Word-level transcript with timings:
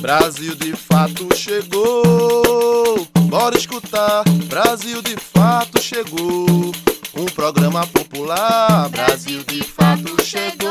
Brasil 0.00 0.54
de 0.54 0.74
fato 0.74 1.28
chegou. 1.36 3.06
Bora 3.28 3.56
escutar, 3.56 4.22
Brasil 4.46 5.02
de 5.02 5.16
fato 5.16 5.80
chegou. 5.80 6.72
Um 7.16 7.26
programa 7.26 7.86
popular, 7.86 8.88
Brasil 8.90 9.42
de 9.44 9.62
fato 9.62 10.22
chegou. 10.24 10.70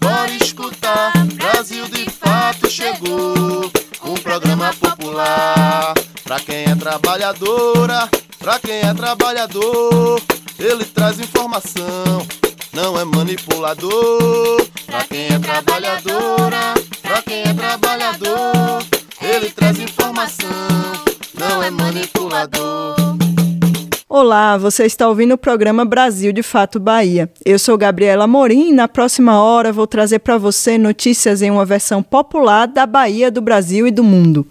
Bora 0.00 0.30
escutar, 0.40 1.12
Brasil 1.34 1.86
de 1.88 2.10
fato 2.10 2.68
chegou. 2.70 3.70
Um 4.04 4.14
programa 4.14 4.72
popular, 4.74 5.94
pra 6.22 6.40
quem 6.40 6.64
é 6.64 6.74
trabalhadora, 6.74 8.08
pra 8.38 8.58
quem 8.58 8.80
é 8.80 8.92
trabalhador, 8.92 10.20
ele 10.58 10.84
traz 10.84 11.18
informação, 11.18 12.26
não 12.72 12.98
é 12.98 13.04
manipulador. 13.04 14.64
Pra 14.86 15.04
quem 15.04 15.26
é 15.26 15.38
trabalhadora, 15.38 16.74
quem 17.26 17.42
é 17.42 17.54
trabalhador, 17.54 18.82
ele 19.20 19.50
traz 19.50 19.78
informação, 19.78 20.48
não 21.38 21.62
é 21.62 21.70
manipulador. 21.70 22.94
Olá, 24.08 24.56
você 24.56 24.84
está 24.84 25.08
ouvindo 25.08 25.32
o 25.32 25.38
programa 25.38 25.84
Brasil 25.84 26.32
de 26.32 26.42
Fato 26.42 26.78
Bahia. 26.78 27.30
Eu 27.44 27.58
sou 27.58 27.76
Gabriela 27.76 28.26
Morim 28.26 28.68
e 28.68 28.72
na 28.72 28.86
próxima 28.86 29.42
hora 29.42 29.72
vou 29.72 29.86
trazer 29.86 30.20
para 30.20 30.38
você 30.38 30.78
notícias 30.78 31.42
em 31.42 31.50
uma 31.50 31.64
versão 31.64 32.02
popular 32.02 32.68
da 32.68 32.86
Bahia, 32.86 33.30
do 33.30 33.40
Brasil 33.40 33.86
e 33.88 33.90
do 33.90 34.04
mundo. 34.04 34.46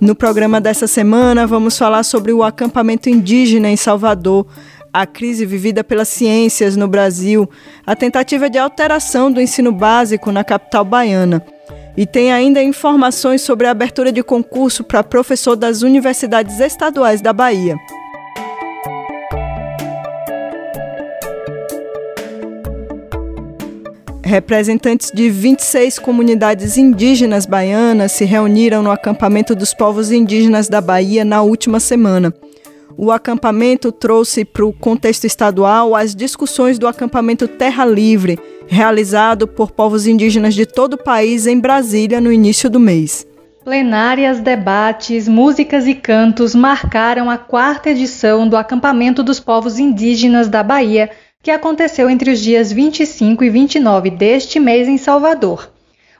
No 0.00 0.14
programa 0.14 0.60
dessa 0.60 0.86
semana, 0.86 1.44
vamos 1.44 1.76
falar 1.76 2.04
sobre 2.04 2.32
o 2.32 2.44
acampamento 2.44 3.10
indígena 3.10 3.68
em 3.68 3.76
Salvador, 3.76 4.46
a 4.92 5.06
crise 5.06 5.44
vivida 5.44 5.84
pelas 5.84 6.08
ciências 6.08 6.76
no 6.76 6.88
Brasil, 6.88 7.48
a 7.86 7.94
tentativa 7.94 8.48
de 8.48 8.58
alteração 8.58 9.30
do 9.30 9.40
ensino 9.40 9.72
básico 9.72 10.32
na 10.32 10.44
capital 10.44 10.84
baiana. 10.84 11.44
E 11.96 12.06
tem 12.06 12.32
ainda 12.32 12.62
informações 12.62 13.42
sobre 13.42 13.66
a 13.66 13.72
abertura 13.72 14.12
de 14.12 14.22
concurso 14.22 14.84
para 14.84 15.02
professor 15.02 15.56
das 15.56 15.82
universidades 15.82 16.60
estaduais 16.60 17.20
da 17.20 17.32
Bahia. 17.32 17.76
Representantes 24.28 25.10
de 25.10 25.30
26 25.30 25.98
comunidades 25.98 26.76
indígenas 26.76 27.46
baianas 27.46 28.12
se 28.12 28.26
reuniram 28.26 28.82
no 28.82 28.90
acampamento 28.90 29.54
dos 29.54 29.72
povos 29.72 30.12
indígenas 30.12 30.68
da 30.68 30.82
Bahia 30.82 31.24
na 31.24 31.40
última 31.40 31.80
semana. 31.80 32.34
O 33.00 33.12
acampamento 33.12 33.92
trouxe 33.92 34.44
para 34.44 34.66
o 34.66 34.72
contexto 34.72 35.24
estadual 35.24 35.94
as 35.94 36.16
discussões 36.16 36.80
do 36.80 36.88
acampamento 36.88 37.46
Terra 37.46 37.84
Livre, 37.84 38.40
realizado 38.66 39.46
por 39.46 39.70
povos 39.70 40.04
indígenas 40.04 40.52
de 40.52 40.66
todo 40.66 40.94
o 40.94 41.04
país 41.04 41.46
em 41.46 41.60
Brasília 41.60 42.20
no 42.20 42.32
início 42.32 42.68
do 42.68 42.80
mês. 42.80 43.24
Plenárias, 43.64 44.40
debates, 44.40 45.28
músicas 45.28 45.86
e 45.86 45.94
cantos 45.94 46.56
marcaram 46.56 47.30
a 47.30 47.38
quarta 47.38 47.90
edição 47.90 48.48
do 48.48 48.56
Acampamento 48.56 49.22
dos 49.22 49.38
Povos 49.38 49.78
Indígenas 49.78 50.48
da 50.48 50.64
Bahia, 50.64 51.08
que 51.40 51.52
aconteceu 51.52 52.10
entre 52.10 52.32
os 52.32 52.40
dias 52.40 52.72
25 52.72 53.44
e 53.44 53.48
29 53.48 54.10
deste 54.10 54.58
mês 54.58 54.88
em 54.88 54.98
Salvador. 54.98 55.70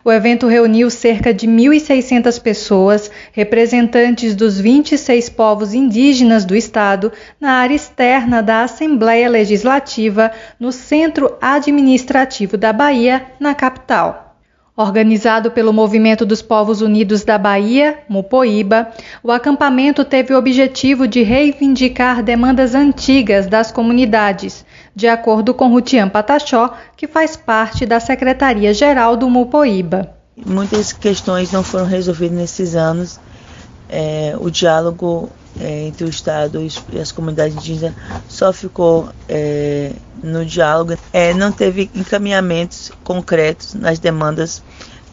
O 0.05 0.13
evento 0.13 0.47
reuniu 0.47 0.91
cerca 0.91 1.35
de 1.35 1.47
1.600 1.47 2.41
pessoas, 2.41 3.11
representantes 3.33 4.35
dos 4.35 4.61
26 4.61 5.29
povos 5.31 5.75
indígenas 5.75 6.45
do 6.45 6.55
estado, 6.55 7.13
na 7.41 7.55
área 7.55 7.75
externa 7.75 8.41
da 8.41 8.63
Assembleia 8.63 9.29
Legislativa, 9.29 10.31
no 10.59 10.71
Centro 10.71 11.37
Administrativo 11.41 12.57
da 12.57 12.73
Bahia, 12.73 13.27
na 13.41 13.55
capital. 13.55 14.37
Organizado 14.77 15.51
pelo 15.51 15.73
Movimento 15.73 16.25
dos 16.25 16.41
Povos 16.41 16.81
Unidos 16.81 17.25
da 17.25 17.37
Bahia, 17.37 17.99
Mupoíba, 18.09 18.93
o 19.25 19.33
acampamento 19.33 20.05
teve 20.05 20.33
o 20.33 20.39
objetivo 20.39 21.09
de 21.09 21.25
reivindicar 21.25 22.23
demandas 22.23 22.77
antigas 22.77 23.49
das 23.49 23.73
comunidades, 23.73 24.65
de 24.99 25.07
acordo 25.07 25.55
com 25.55 25.69
Rutian 25.69 26.09
Patachó, 26.09 26.75
que 26.97 27.07
faz 27.07 27.37
parte 27.37 27.87
da 27.87 28.01
Secretaria-Geral 28.01 29.17
do 29.17 29.31
Mupoíba. 29.31 30.11
Muitas 30.45 30.93
questões 30.93 31.53
não 31.53 31.63
foram 31.63 31.87
resolvidas 31.87 32.37
nesses 32.37 32.75
anos. 32.75 33.21
É, 33.89 34.35
o 34.41 34.51
diálogo 34.51 35.31
é, 35.61 35.87
entre 35.87 36.05
o 36.05 36.09
Estado 36.09 36.61
e 36.93 36.99
as 36.99 37.13
comunidades 37.13 37.57
indígenas 37.57 37.95
só 38.29 38.53
ficou 38.53 39.09
é, 39.29 39.93
no 40.21 40.45
diálogo. 40.45 40.99
É, 41.13 41.33
não 41.33 41.53
teve 41.53 41.89
encaminhamentos 41.95 42.91
concretos 43.05 43.75
nas 43.75 44.01
demandas, 44.01 44.65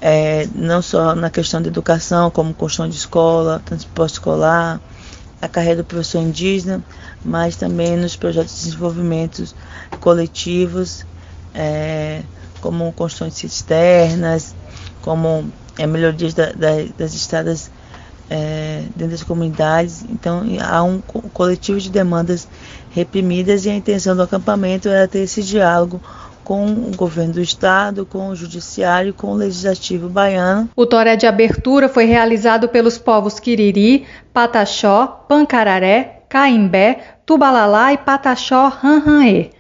é, 0.02 0.48
não 0.56 0.82
só 0.82 1.14
na 1.14 1.30
questão 1.30 1.62
da 1.62 1.68
educação, 1.68 2.32
como 2.32 2.56
construção 2.56 2.90
de 2.90 2.96
escola, 2.96 3.62
transporte 3.64 4.14
escolar, 4.14 4.82
a 5.40 5.48
carreira 5.48 5.84
do 5.84 5.86
professor 5.86 6.22
indígena, 6.22 6.84
mas 7.24 7.56
também 7.56 7.96
nos 7.96 8.16
projetos 8.16 8.56
de 8.56 8.66
desenvolvimento 8.66 9.44
coletivos, 10.00 11.06
é, 11.54 12.22
como 12.62 12.92
construção 12.94 13.28
de 13.28 13.36
cisternas, 13.36 14.56
como 15.02 15.46
é, 15.78 15.86
melhorias 15.86 16.34
da, 16.34 16.52
da, 16.52 16.72
das 16.98 17.14
estradas 17.14 17.72
é, 18.30 18.84
dentro 18.96 19.12
das 19.12 19.24
comunidades. 19.24 20.04
Então 20.10 20.44
há 20.62 20.84
um 20.84 21.00
coletivo 21.34 21.80
de 21.80 21.90
demandas 21.90 22.48
reprimidas 22.92 23.66
e 23.66 23.70
a 23.70 23.76
intenção 23.76 24.16
do 24.16 24.22
acampamento 24.22 24.90
era 24.90 25.08
ter 25.08 25.20
esse 25.20 25.44
diálogo 25.44 26.02
com 26.44 26.66
o 26.68 26.92
governo 26.96 27.34
do 27.34 27.42
estado, 27.42 28.06
com 28.06 28.30
o 28.30 28.36
judiciário, 28.36 29.14
com 29.14 29.32
o 29.32 29.36
legislativo 29.36 30.08
baiano. 30.08 30.70
O 30.76 30.86
toré 30.86 31.16
de 31.16 31.26
abertura 31.26 31.90
foi 31.90 32.06
realizado 32.06 32.70
pelos 32.70 33.00
povos 33.00 33.40
Quiriri, 33.40 34.06
Pataxó, 34.32 35.26
Pancararé, 35.28 36.22
Caimbé, 36.30 37.18
Tubalalá 37.26 37.94
e 37.94 37.98
Pataxó 37.98 38.70
Ranranê. 38.70 39.55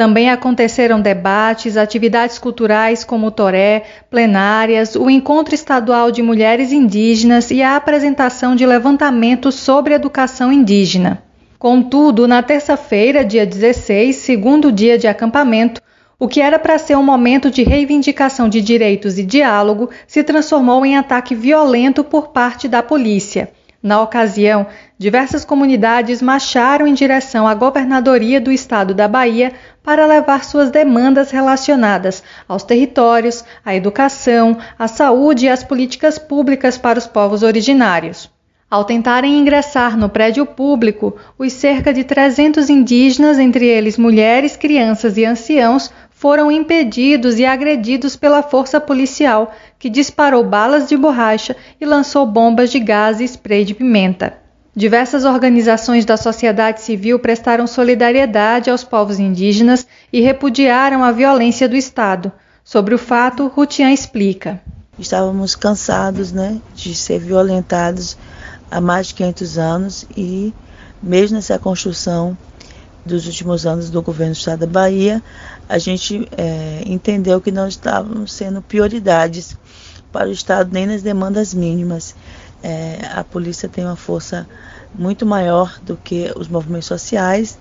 Também 0.00 0.30
aconteceram 0.30 0.98
debates, 0.98 1.76
atividades 1.76 2.38
culturais 2.38 3.04
como 3.04 3.30
Toré, 3.30 3.82
plenárias, 4.08 4.96
o 4.96 5.10
Encontro 5.10 5.54
Estadual 5.54 6.10
de 6.10 6.22
Mulheres 6.22 6.72
Indígenas 6.72 7.50
e 7.50 7.60
a 7.62 7.76
apresentação 7.76 8.56
de 8.56 8.64
levantamentos 8.64 9.56
sobre 9.56 9.92
educação 9.92 10.50
indígena. 10.50 11.22
Contudo, 11.58 12.26
na 12.26 12.42
terça-feira, 12.42 13.22
dia 13.22 13.44
16, 13.44 14.16
segundo 14.16 14.72
dia 14.72 14.96
de 14.96 15.06
acampamento, 15.06 15.82
o 16.18 16.26
que 16.26 16.40
era 16.40 16.58
para 16.58 16.78
ser 16.78 16.96
um 16.96 17.02
momento 17.02 17.50
de 17.50 17.62
reivindicação 17.62 18.48
de 18.48 18.62
direitos 18.62 19.18
e 19.18 19.22
diálogo 19.22 19.90
se 20.06 20.24
transformou 20.24 20.86
em 20.86 20.96
ataque 20.96 21.34
violento 21.34 22.02
por 22.02 22.28
parte 22.28 22.66
da 22.66 22.82
polícia. 22.82 23.50
Na 23.82 24.02
ocasião, 24.02 24.66
diversas 24.98 25.42
comunidades 25.42 26.20
marcharam 26.20 26.86
em 26.86 26.92
direção 26.92 27.48
à 27.48 27.54
governadoria 27.54 28.38
do 28.38 28.52
estado 28.52 28.92
da 28.92 29.08
Bahia 29.08 29.54
para 29.82 30.04
levar 30.04 30.44
suas 30.44 30.70
demandas 30.70 31.30
relacionadas 31.30 32.22
aos 32.46 32.62
territórios, 32.62 33.42
à 33.64 33.74
educação, 33.74 34.58
à 34.78 34.86
saúde 34.86 35.46
e 35.46 35.48
às 35.48 35.64
políticas 35.64 36.18
públicas 36.18 36.76
para 36.76 36.98
os 36.98 37.06
povos 37.06 37.42
originários. 37.42 38.30
Ao 38.70 38.84
tentarem 38.84 39.38
ingressar 39.38 39.96
no 39.96 40.08
prédio 40.08 40.44
público, 40.44 41.16
os 41.38 41.52
cerca 41.54 41.92
de 41.92 42.04
300 42.04 42.68
indígenas, 42.68 43.38
entre 43.38 43.66
eles 43.66 43.96
mulheres, 43.96 44.56
crianças 44.56 45.16
e 45.16 45.24
anciãos, 45.24 45.90
foram 46.20 46.52
impedidos 46.52 47.38
e 47.38 47.46
agredidos 47.46 48.14
pela 48.14 48.42
força 48.42 48.78
policial, 48.78 49.54
que 49.78 49.88
disparou 49.88 50.44
balas 50.44 50.86
de 50.86 50.94
borracha 50.94 51.56
e 51.80 51.86
lançou 51.86 52.26
bombas 52.26 52.70
de 52.70 52.78
gás 52.78 53.20
e 53.20 53.24
spray 53.24 53.64
de 53.64 53.72
pimenta. 53.72 54.34
Diversas 54.76 55.24
organizações 55.24 56.04
da 56.04 56.18
sociedade 56.18 56.82
civil 56.82 57.18
prestaram 57.18 57.66
solidariedade 57.66 58.68
aos 58.68 58.84
povos 58.84 59.18
indígenas 59.18 59.86
e 60.12 60.20
repudiaram 60.20 61.02
a 61.02 61.10
violência 61.10 61.66
do 61.66 61.74
Estado. 61.74 62.30
Sobre 62.62 62.94
o 62.94 62.98
fato, 62.98 63.46
Rutian 63.46 63.90
explica. 63.90 64.60
Estávamos 64.98 65.56
cansados 65.56 66.32
né, 66.32 66.60
de 66.74 66.94
ser 66.94 67.18
violentados 67.18 68.18
há 68.70 68.78
mais 68.78 69.06
de 69.06 69.14
500 69.14 69.56
anos 69.56 70.06
e, 70.14 70.52
mesmo 71.02 71.36
nessa 71.36 71.58
construção 71.58 72.36
dos 73.04 73.26
últimos 73.26 73.66
anos 73.66 73.90
do 73.90 74.02
governo 74.02 74.34
do 74.34 74.36
Estado 74.36 74.60
da 74.60 74.66
Bahia, 74.66 75.22
a 75.70 75.78
gente 75.78 76.28
é, 76.36 76.82
entendeu 76.84 77.40
que 77.40 77.52
não 77.52 77.68
estávamos 77.68 78.32
sendo 78.32 78.60
prioridades 78.60 79.56
para 80.10 80.28
o 80.28 80.32
Estado 80.32 80.68
nem 80.72 80.84
nas 80.84 81.00
demandas 81.00 81.54
mínimas. 81.54 82.16
É, 82.60 82.98
a 83.14 83.22
polícia 83.22 83.68
tem 83.68 83.84
uma 83.84 83.94
força 83.94 84.48
muito 84.92 85.24
maior 85.24 85.78
do 85.80 85.96
que 85.96 86.32
os 86.34 86.48
movimentos 86.48 86.88
sociais. 86.88 87.56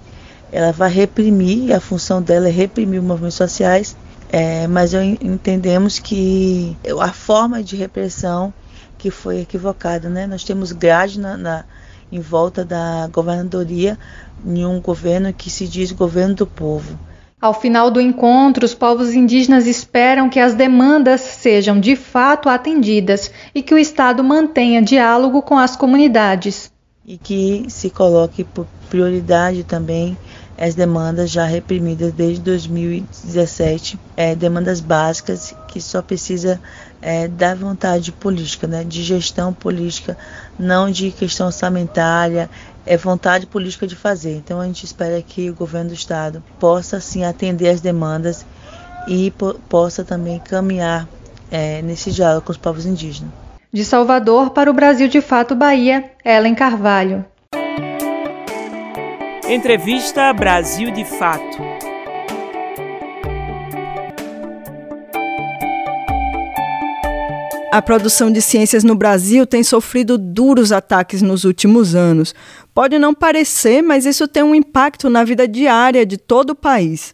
Ela 0.52 0.72
vai 0.72 0.90
reprimir, 0.90 1.72
a 1.72 1.80
função 1.80 2.20
dela 2.20 2.48
é 2.48 2.52
reprimir 2.52 3.00
os 3.00 3.06
movimentos 3.06 3.38
sociais, 3.38 3.96
é, 4.32 4.66
mas 4.66 4.92
entendemos 5.22 6.00
que 6.00 6.76
a 7.00 7.14
forma 7.14 7.62
de 7.62 7.76
repressão 7.76 8.52
que 8.98 9.12
foi 9.12 9.42
equivocada. 9.42 10.10
Né? 10.10 10.26
Nós 10.26 10.44
temos 10.44 10.72
grade 10.72 11.20
na, 11.20 11.38
na, 11.38 11.64
em 12.12 12.20
volta 12.20 12.66
da 12.66 13.08
governadoria 13.14 14.00
em 14.44 14.66
um 14.66 14.82
governo 14.82 15.32
que 15.32 15.52
se 15.52 15.68
diz 15.68 15.92
governo 15.92 16.34
do 16.34 16.48
povo. 16.48 16.98
Ao 17.42 17.54
final 17.54 17.90
do 17.90 18.02
encontro, 18.02 18.66
os 18.66 18.74
povos 18.74 19.14
indígenas 19.14 19.66
esperam 19.66 20.30
que 20.30 20.40
as 20.40 20.56
demandas 20.56 21.22
sejam 21.22 21.80
de 21.80 21.96
fato 21.96 22.50
atendidas 22.50 23.32
e 23.56 23.64
que 23.64 23.74
o 23.74 23.78
Estado 23.78 24.22
mantenha 24.22 24.82
diálogo 24.82 25.42
com 25.42 25.58
as 25.58 25.76
comunidades. 25.76 26.70
E 27.06 27.18
que 27.18 27.66
se 27.70 27.90
coloque 27.90 28.44
por 28.44 28.68
prioridade 28.90 29.64
também 29.64 30.18
as 30.60 30.76
demandas 30.76 31.32
já 31.32 31.46
reprimidas 31.46 32.12
desde 32.12 32.42
2017, 32.42 33.98
é, 34.18 34.36
demandas 34.36 34.82
básicas 34.82 35.56
que 35.70 35.80
só 35.80 36.02
precisa 36.02 36.60
é, 37.02 37.30
da 37.30 37.56
vontade 37.56 38.12
política, 38.12 38.68
né, 38.68 38.84
de 38.84 39.02
gestão 39.02 39.54
política, 39.54 40.18
não 40.60 40.92
de 40.92 41.12
questão 41.12 41.48
orçamentária, 41.48 42.50
é 42.90 42.98
vontade 42.98 43.46
política 43.46 43.86
de 43.86 43.96
fazer. 43.96 44.36
Então 44.36 44.60
a 44.60 44.66
gente 44.66 44.84
espera 44.84 45.22
que 45.22 45.48
o 45.48 45.54
governo 45.54 45.90
do 45.90 45.94
estado 45.94 46.44
possa 46.60 47.00
sim 47.00 47.24
atender 47.24 47.70
as 47.70 47.80
demandas 47.80 48.44
e 49.08 49.30
po 49.30 49.54
possa 49.70 50.04
também 50.04 50.40
caminhar 50.40 51.08
é, 51.52 51.84
nesse 51.84 52.12
diálogo 52.12 52.48
com 52.48 52.52
os 52.52 52.58
povos 52.58 52.88
indígenas. 52.88 53.32
De 53.72 53.86
Salvador 53.86 54.50
para 54.50 54.72
o 54.72 54.74
Brasil 54.74 55.08
de 55.08 55.22
Fato 55.22 55.56
Bahia, 55.56 56.12
Ellen 56.26 56.56
Carvalho. 56.56 57.24
Entrevista 59.48 60.34
Brasil 60.34 60.90
de 60.90 61.06
Fato. 61.06 61.79
A 67.72 67.84
produção 67.84 68.32
de 68.32 68.42
ciências 68.42 68.84
no 68.84 68.96
Brasil 68.96 69.46
tem 69.46 69.62
sofrido 69.62 70.18
duros 70.18 70.72
ataques 70.72 71.22
nos 71.22 71.44
últimos 71.44 71.94
anos. 71.94 72.34
Pode 72.74 72.98
não 72.98 73.14
parecer, 73.14 73.84
mas 73.84 74.08
isso 74.08 74.28
tem 74.28 74.42
um 74.42 74.56
impacto 74.56 75.08
na 75.08 75.24
vida 75.24 75.48
diária 75.48 76.04
de 76.04 76.18
todo 76.18 76.52
o 76.52 76.56
país. 76.56 77.14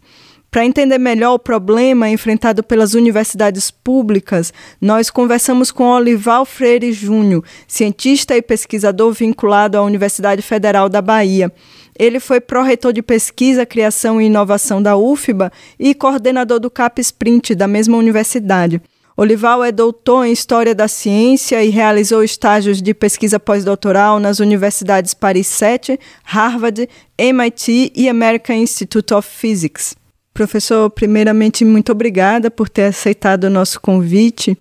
Para 0.50 0.64
entender 0.64 0.96
melhor 0.96 1.34
o 1.34 1.38
problema 1.38 2.08
enfrentado 2.08 2.62
pelas 2.62 2.94
universidades 2.94 3.70
públicas, 3.70 4.50
nós 4.80 5.10
conversamos 5.10 5.70
com 5.70 5.90
Olival 5.90 6.46
Freire 6.46 6.90
Júnior, 6.90 7.44
cientista 7.68 8.34
e 8.34 8.40
pesquisador 8.40 9.12
vinculado 9.12 9.76
à 9.76 9.82
Universidade 9.82 10.40
Federal 10.40 10.88
da 10.88 11.02
Bahia. 11.02 11.52
Ele 11.98 12.18
foi 12.18 12.40
pró-reitor 12.40 12.94
de 12.94 13.02
pesquisa, 13.02 13.66
criação 13.66 14.22
e 14.22 14.24
inovação 14.24 14.82
da 14.82 14.96
UFBA 14.96 15.52
e 15.78 15.94
coordenador 15.94 16.58
do 16.58 16.70
CAP 16.70 16.98
Sprint 17.00 17.54
da 17.54 17.68
mesma 17.68 17.98
universidade. 17.98 18.80
Olival 19.18 19.64
é 19.64 19.72
doutor 19.72 20.26
em 20.26 20.32
História 20.32 20.74
da 20.74 20.86
Ciência 20.86 21.64
e 21.64 21.70
realizou 21.70 22.22
estágios 22.22 22.82
de 22.82 22.92
pesquisa 22.92 23.40
pós-doutoral 23.40 24.20
nas 24.20 24.40
universidades 24.40 25.14
Paris 25.14 25.46
7, 25.46 25.98
Harvard, 26.22 26.86
MIT 27.16 27.92
e 27.96 28.10
American 28.10 28.56
Institute 28.56 29.14
of 29.14 29.26
Physics. 29.26 29.96
Professor, 30.34 30.90
primeiramente, 30.90 31.64
muito 31.64 31.92
obrigada 31.92 32.50
por 32.50 32.68
ter 32.68 32.82
aceitado 32.82 33.44
o 33.44 33.50
nosso 33.50 33.80
convite. 33.80 34.54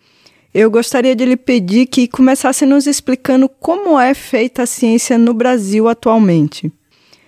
Eu 0.54 0.72
gostaria 0.72 1.18
de 1.18 1.26
lhe 1.26 1.36
pedir 1.36 1.88
que 1.88 2.08
começasse 2.08 2.66
nos 2.66 2.88
explicando 2.88 3.50
como 3.50 4.00
é 4.00 4.14
feita 4.14 4.64
a 4.64 4.66
ciência 4.66 5.18
no 5.18 5.34
Brasil 5.34 5.90
atualmente. 5.90 6.72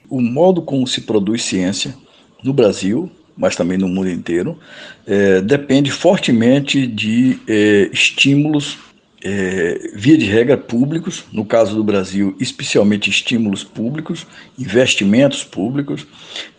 O 0.09 0.21
modo 0.21 0.61
como 0.61 0.87
se 0.87 1.01
produz 1.01 1.43
ciência 1.43 1.93
no 2.41 2.53
Brasil, 2.53 3.11
mas 3.37 3.55
também 3.55 3.77
no 3.77 3.87
mundo 3.87 4.09
inteiro, 4.09 4.57
é, 5.05 5.41
depende 5.41 5.91
fortemente 5.91 6.87
de 6.87 7.39
é, 7.47 7.89
estímulos, 7.93 8.77
é, 9.23 9.91
via 9.93 10.17
de 10.17 10.25
regra, 10.25 10.57
públicos, 10.57 11.25
no 11.31 11.45
caso 11.45 11.75
do 11.75 11.83
Brasil, 11.83 12.35
especialmente 12.39 13.09
estímulos 13.09 13.63
públicos, 13.63 14.25
investimentos 14.57 15.43
públicos, 15.43 16.07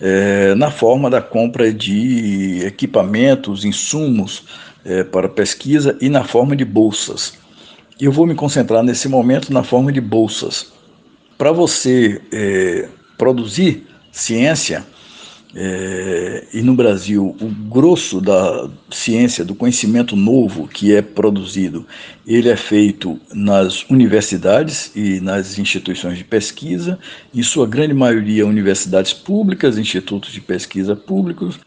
é, 0.00 0.54
na 0.54 0.70
forma 0.70 1.10
da 1.10 1.20
compra 1.20 1.72
de 1.72 2.62
equipamentos, 2.64 3.64
insumos 3.64 4.44
é, 4.84 5.02
para 5.02 5.28
pesquisa 5.28 5.96
e 6.00 6.08
na 6.08 6.24
forma 6.24 6.54
de 6.54 6.64
bolsas. 6.64 7.34
Eu 8.00 8.12
vou 8.12 8.26
me 8.26 8.34
concentrar 8.34 8.82
nesse 8.82 9.08
momento 9.08 9.52
na 9.52 9.64
forma 9.64 9.90
de 9.90 10.00
bolsas. 10.00 10.72
Para 11.36 11.50
você 11.50 12.20
é, 12.32 12.88
produzir 13.16 13.86
ciência, 14.12 14.84
é, 15.54 16.46
e 16.52 16.60
no 16.60 16.74
Brasil 16.74 17.34
o 17.40 17.46
grosso 17.46 18.20
da 18.20 18.68
ciência, 18.90 19.44
do 19.44 19.54
conhecimento 19.54 20.14
novo 20.14 20.68
que 20.68 20.94
é 20.94 21.00
produzido, 21.00 21.86
ele 22.26 22.50
é 22.50 22.56
feito 22.56 23.18
nas 23.32 23.88
universidades 23.88 24.92
e 24.94 25.20
nas 25.20 25.58
instituições 25.58 26.18
de 26.18 26.24
pesquisa, 26.24 26.98
em 27.34 27.42
sua 27.42 27.66
grande 27.66 27.94
maioria 27.94 28.46
universidades 28.46 29.12
públicas, 29.12 29.78
institutos 29.78 30.32
de 30.32 30.40
pesquisa 30.40 30.94
públicos. 30.94 31.58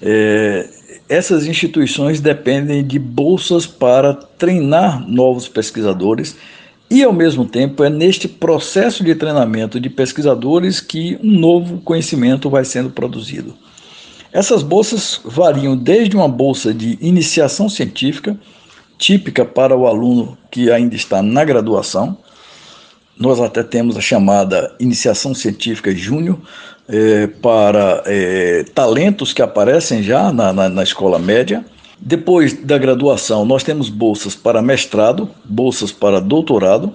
É, 0.00 0.66
essas 1.06 1.46
instituições 1.46 2.20
dependem 2.20 2.82
de 2.86 2.98
bolsas 2.98 3.66
para 3.66 4.14
treinar 4.14 5.06
novos 5.06 5.46
pesquisadores 5.46 6.36
e, 6.90 7.04
ao 7.04 7.12
mesmo 7.12 7.44
tempo, 7.44 7.84
é 7.84 7.88
neste 7.88 8.26
processo 8.26 9.04
de 9.04 9.14
treinamento 9.14 9.78
de 9.78 9.88
pesquisadores 9.88 10.80
que 10.80 11.16
um 11.22 11.38
novo 11.38 11.80
conhecimento 11.82 12.50
vai 12.50 12.64
sendo 12.64 12.90
produzido. 12.90 13.54
Essas 14.32 14.62
bolsas 14.62 15.20
variam 15.24 15.76
desde 15.76 16.16
uma 16.16 16.28
bolsa 16.28 16.74
de 16.74 16.98
iniciação 17.00 17.68
científica, 17.68 18.36
típica 18.98 19.44
para 19.44 19.76
o 19.76 19.86
aluno 19.86 20.36
que 20.50 20.70
ainda 20.70 20.96
está 20.96 21.22
na 21.22 21.44
graduação. 21.44 22.18
Nós 23.16 23.40
até 23.40 23.62
temos 23.62 23.96
a 23.96 24.00
chamada 24.00 24.74
iniciação 24.80 25.32
científica 25.32 25.94
júnior, 25.94 26.38
é, 26.88 27.28
para 27.28 28.02
é, 28.04 28.64
talentos 28.74 29.32
que 29.32 29.40
aparecem 29.40 30.02
já 30.02 30.32
na, 30.32 30.52
na, 30.52 30.68
na 30.68 30.82
escola 30.82 31.20
média 31.20 31.64
depois 32.00 32.54
da 32.64 32.78
graduação, 32.78 33.44
nós 33.44 33.62
temos 33.62 33.90
bolsas 33.90 34.34
para 34.34 34.62
mestrado, 34.62 35.28
bolsas 35.44 35.92
para 35.92 36.18
doutorado. 36.18 36.92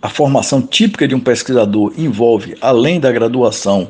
A 0.00 0.08
formação 0.08 0.62
típica 0.62 1.06
de 1.06 1.14
um 1.14 1.20
pesquisador 1.20 1.92
envolve, 1.98 2.56
além 2.60 2.98
da 2.98 3.12
graduação, 3.12 3.88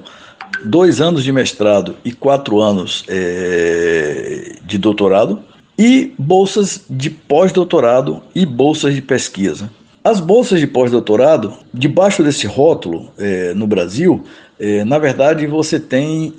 dois 0.65 1.01
anos 1.01 1.23
de 1.23 1.33
mestrado 1.33 1.95
e 2.05 2.13
quatro 2.13 2.61
anos 2.61 3.05
é, 3.09 4.57
de 4.65 4.77
doutorado, 4.77 5.41
e 5.79 6.13
bolsas 6.19 6.85
de 6.89 7.11
pós-doutorado 7.11 8.23
e 8.35 8.45
bolsas 8.45 8.95
de 8.95 9.03
pesquisa. 9.03 9.71
As 10.03 10.21
bolsas 10.21 10.59
de 10.59 10.67
pós-doutorado, 10.67 11.53
debaixo 11.73 12.23
desse 12.23 12.47
rótulo 12.47 13.11
é, 13.19 13.53
no 13.55 13.67
Brasil, 13.67 14.25
é, 14.59 14.85
na 14.85 14.99
verdade 14.99 15.47
você 15.47 15.79
tem 15.79 16.33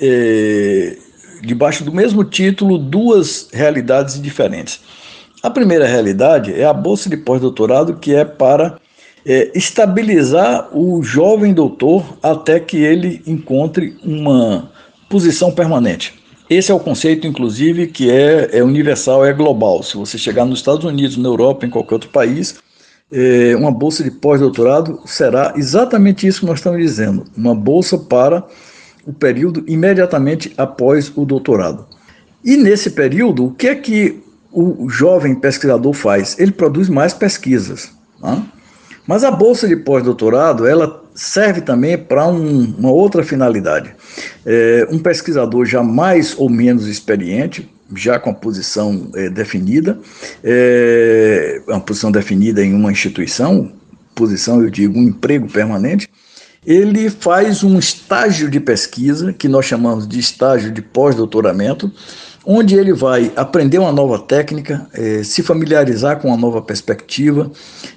debaixo 1.42 1.84
do 1.84 1.92
mesmo 1.92 2.24
título, 2.24 2.78
duas 2.78 3.50
realidades 3.52 4.22
diferentes. 4.22 4.80
A 5.42 5.50
primeira 5.50 5.86
realidade 5.86 6.54
é 6.54 6.66
a 6.66 6.74
bolsa 6.74 7.10
de 7.10 7.18
pós-doutorado, 7.18 7.98
que 7.98 8.14
é 8.14 8.26
para 8.26 8.80
é, 9.26 9.52
estabilizar 9.54 10.70
o 10.76 11.04
jovem 11.04 11.54
doutor 11.54 12.18
até 12.24 12.60
que 12.60 12.78
ele 12.78 13.22
encontre 13.28 13.96
uma 14.04 14.72
posição 15.10 15.52
permanente. 15.52 16.14
Esse 16.50 16.72
é 16.72 16.74
o 16.74 16.80
conceito, 16.80 17.28
inclusive, 17.28 17.88
que 17.88 18.10
é, 18.10 18.58
é 18.58 18.64
universal, 18.64 19.26
é 19.26 19.34
global. 19.34 19.84
Se 19.84 19.98
você 19.98 20.18
chegar 20.18 20.46
nos 20.46 20.60
Estados 20.60 20.86
Unidos, 20.86 21.18
na 21.18 21.28
Europa, 21.28 21.66
em 21.66 21.70
qualquer 21.70 21.96
outro 21.96 22.10
país, 22.10 22.56
é, 23.12 23.56
uma 23.56 23.72
bolsa 23.72 24.04
de 24.04 24.12
pós-doutorado 24.12 25.00
será 25.06 25.54
exatamente 25.56 26.26
isso 26.26 26.42
que 26.42 26.46
nós 26.46 26.60
estamos 26.60 26.80
dizendo: 26.80 27.26
uma 27.36 27.54
bolsa 27.54 27.98
para 27.98 28.46
o 29.08 29.14
período 29.14 29.64
imediatamente 29.68 30.54
após 30.58 31.10
o 31.16 31.26
doutorado. 31.26 31.88
E 32.44 32.58
nesse 32.58 32.92
período, 32.92 33.46
o 33.46 33.52
que 33.52 33.68
é 33.68 33.76
que 33.76 34.22
o 34.52 34.90
jovem 34.90 35.34
pesquisador 35.34 35.94
faz? 35.94 36.38
Ele 36.38 36.52
produz 36.52 36.90
mais 36.90 37.14
pesquisas. 37.14 37.90
Tá? 38.22 38.44
Mas 39.08 39.24
a 39.24 39.32
bolsa 39.32 39.66
de 39.66 39.78
pós-doutorado, 39.78 40.68
ela 40.68 41.06
serve 41.16 41.62
também 41.62 41.98
para 41.98 42.28
um, 42.28 42.76
uma 42.78 42.92
outra 42.92 43.24
finalidade. 43.24 43.96
É, 44.46 44.86
um 44.92 45.00
pesquisador 45.00 45.66
já 45.66 45.82
mais 45.82 46.38
ou 46.38 46.50
menos 46.50 46.86
experiente, 46.86 47.70
já 47.96 48.20
com 48.20 48.32
a 48.32 48.34
posição 48.34 49.10
é, 49.16 49.30
definida, 49.30 49.98
é, 50.44 51.62
uma 51.66 51.80
posição 51.80 52.12
definida 52.12 52.62
em 52.62 52.74
uma 52.74 52.92
instituição, 52.92 53.72
posição, 54.14 54.62
eu 54.62 54.70
digo, 54.70 55.00
um 55.00 55.04
emprego 55.04 55.48
permanente, 55.48 56.10
ele 56.68 57.10
faz 57.10 57.64
um 57.64 57.80
estágio 57.80 58.52
de 58.52 58.60
pesquisa, 58.60 59.32
que 59.32 59.48
nós 59.48 59.66
chamamos 59.66 60.06
de 60.06 60.20
estágio 60.20 60.70
de 60.70 60.82
pós-doutoramento, 60.82 61.90
onde 62.46 62.76
ele 62.76 62.92
vai 62.92 63.32
aprender 63.38 63.78
uma 63.78 63.92
nova 63.92 64.20
técnica, 64.20 64.86
eh, 64.94 65.22
se 65.24 65.42
familiarizar 65.42 66.20
com 66.20 66.28
uma 66.28 66.36
nova 66.36 66.62
perspectiva, 66.62 67.50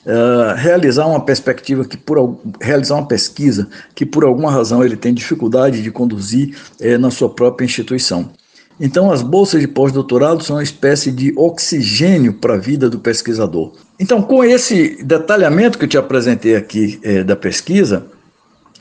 eh, 0.07 0.55
realizar 0.57 1.07
uma 1.07 1.21
perspectiva 1.21 1.85
que 1.85 1.97
por 1.97 2.39
realizar 2.61 2.95
uma 2.95 3.07
pesquisa 3.09 3.69
que 3.93 4.07
por 4.07 4.23
alguma 4.23 4.53
razão 4.53 4.85
ele 4.85 4.97
tem 4.97 5.13
dificuldade 5.13 5.83
de 5.83 5.91
conduzir 5.91 6.57
eh, 6.81 6.97
na 6.97 7.11
sua 7.11 7.29
própria 7.29 7.65
instituição. 7.65 8.31
Então, 8.79 9.11
as 9.11 9.21
bolsas 9.21 9.61
de 9.61 9.69
pós-doutorado 9.69 10.45
são 10.45 10.57
uma 10.57 10.63
espécie 10.63 11.11
de 11.11 11.33
oxigênio 11.37 12.35
para 12.35 12.55
a 12.55 12.59
vida 12.59 12.89
do 12.89 13.01
pesquisador. 13.01 13.73
Então, 13.99 14.23
com 14.23 14.43
esse 14.45 15.03
detalhamento 15.05 15.77
que 15.77 15.85
eu 15.85 15.89
te 15.89 15.99
apresentei 15.99 16.57
aqui 16.57 16.99
da 17.27 17.37
pesquisa, 17.37 18.07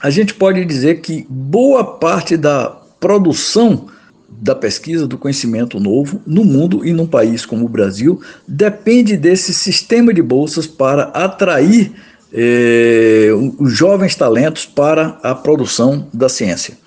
a 0.01 0.10
gente 0.10 0.34
pode 0.34 0.63
dizer 0.65 1.01
que 1.01 1.25
boa 1.29 1.84
parte 1.84 2.38
da 2.38 2.75
produção 3.00 3.88
da 4.29 4.56
pesquisa, 4.56 5.08
do 5.08 5.18
conhecimento 5.18 5.79
novo 5.79 6.22
no 6.25 6.46
mundo 6.46 6.86
e 6.86 6.94
num 6.94 7.08
país 7.08 7.46
como 7.46 7.65
o 7.65 7.70
Brasil 7.70 8.22
depende 8.48 9.18
desse 9.18 9.53
sistema 9.53 10.13
de 10.13 10.22
bolsas 10.22 10.65
para 10.65 11.03
atrair 11.03 11.91
eh, 12.32 13.29
os 13.58 13.74
jovens 13.74 14.15
talentos 14.15 14.65
para 14.65 15.20
a 15.24 15.36
produção 15.36 16.08
da 16.13 16.29
ciência. 16.29 16.77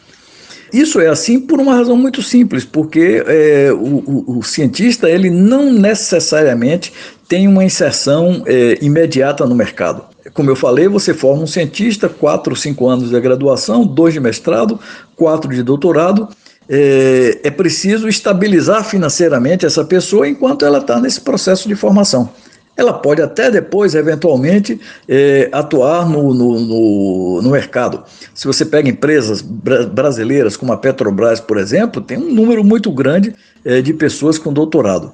Isso 0.73 0.99
é 1.01 1.09
assim 1.09 1.39
por 1.39 1.61
uma 1.61 1.75
razão 1.75 1.97
muito 1.97 2.23
simples, 2.23 2.65
porque 2.65 3.23
é, 3.27 3.71
o, 3.73 3.77
o, 3.77 4.39
o, 4.39 4.43
cientista 4.43 5.11
ele 5.11 5.29
não 5.29 5.71
necessariamente 5.71 6.91
tem 7.29 7.47
uma 7.47 7.63
inserção 7.63 8.43
é, 8.47 8.79
imediata 8.81 9.45
no 9.45 9.55
mercado. 9.55 10.03
Como 10.33 10.51
eu 10.51 10.57
falei, 10.57 10.89
você 10.89 11.13
forma 11.13 11.43
um 11.43 11.47
cientista, 11.47 12.09
quatro 12.09 12.53
ou 12.53 12.57
cinco 12.57 12.89
anos 12.89 13.11
de 13.11 13.21
graduação, 13.21 13.85
dois 13.85 14.15
de 14.15 14.21
mestrado, 14.21 14.79
quatro 15.17 15.53
de 15.53 15.63
doutorado. 15.63 16.29
É, 16.69 17.41
é 17.43 17.51
preciso 17.51 18.09
estabilizar 18.09 18.85
financeiramente 18.85 19.67
essa 19.67 19.85
pessoa 19.85 20.29
enquanto 20.29 20.65
ela 20.65 20.79
está 20.79 21.01
nesse 21.01 21.21
processo 21.21 21.69
de 21.69 21.75
formação 21.75 22.31
ela 22.77 22.93
pode 22.93 23.21
até 23.21 23.51
depois, 23.51 23.95
eventualmente, 23.95 24.81
é, 25.07 25.49
atuar 25.53 26.09
no, 26.09 26.33
no, 26.33 26.61
no, 26.61 27.43
no, 27.43 27.51
mercado. 27.51 28.03
Se 28.35 28.47
você 28.47 28.65
pega 28.65 28.89
empresas 28.89 29.43
brasileiras, 29.43 30.57
como 30.57 30.73
a 30.73 30.77
Petrobras, 30.77 31.39
por 31.39 31.59
exemplo, 31.59 32.01
tem 32.01 32.17
um 32.17 32.33
número 32.33 32.65
muito 32.65 32.91
grande 32.91 33.35
é, 33.65 33.83
de 33.83 33.93
pessoas 33.93 34.39
com 34.39 34.53
doutorado. 34.53 35.13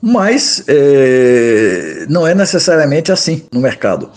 Mas 0.00 0.64
é, 0.66 2.06
não 2.08 2.26
é 2.26 2.34
necessariamente 2.34 3.12
assim 3.12 3.42
no 3.52 3.60
mercado. 3.60 4.10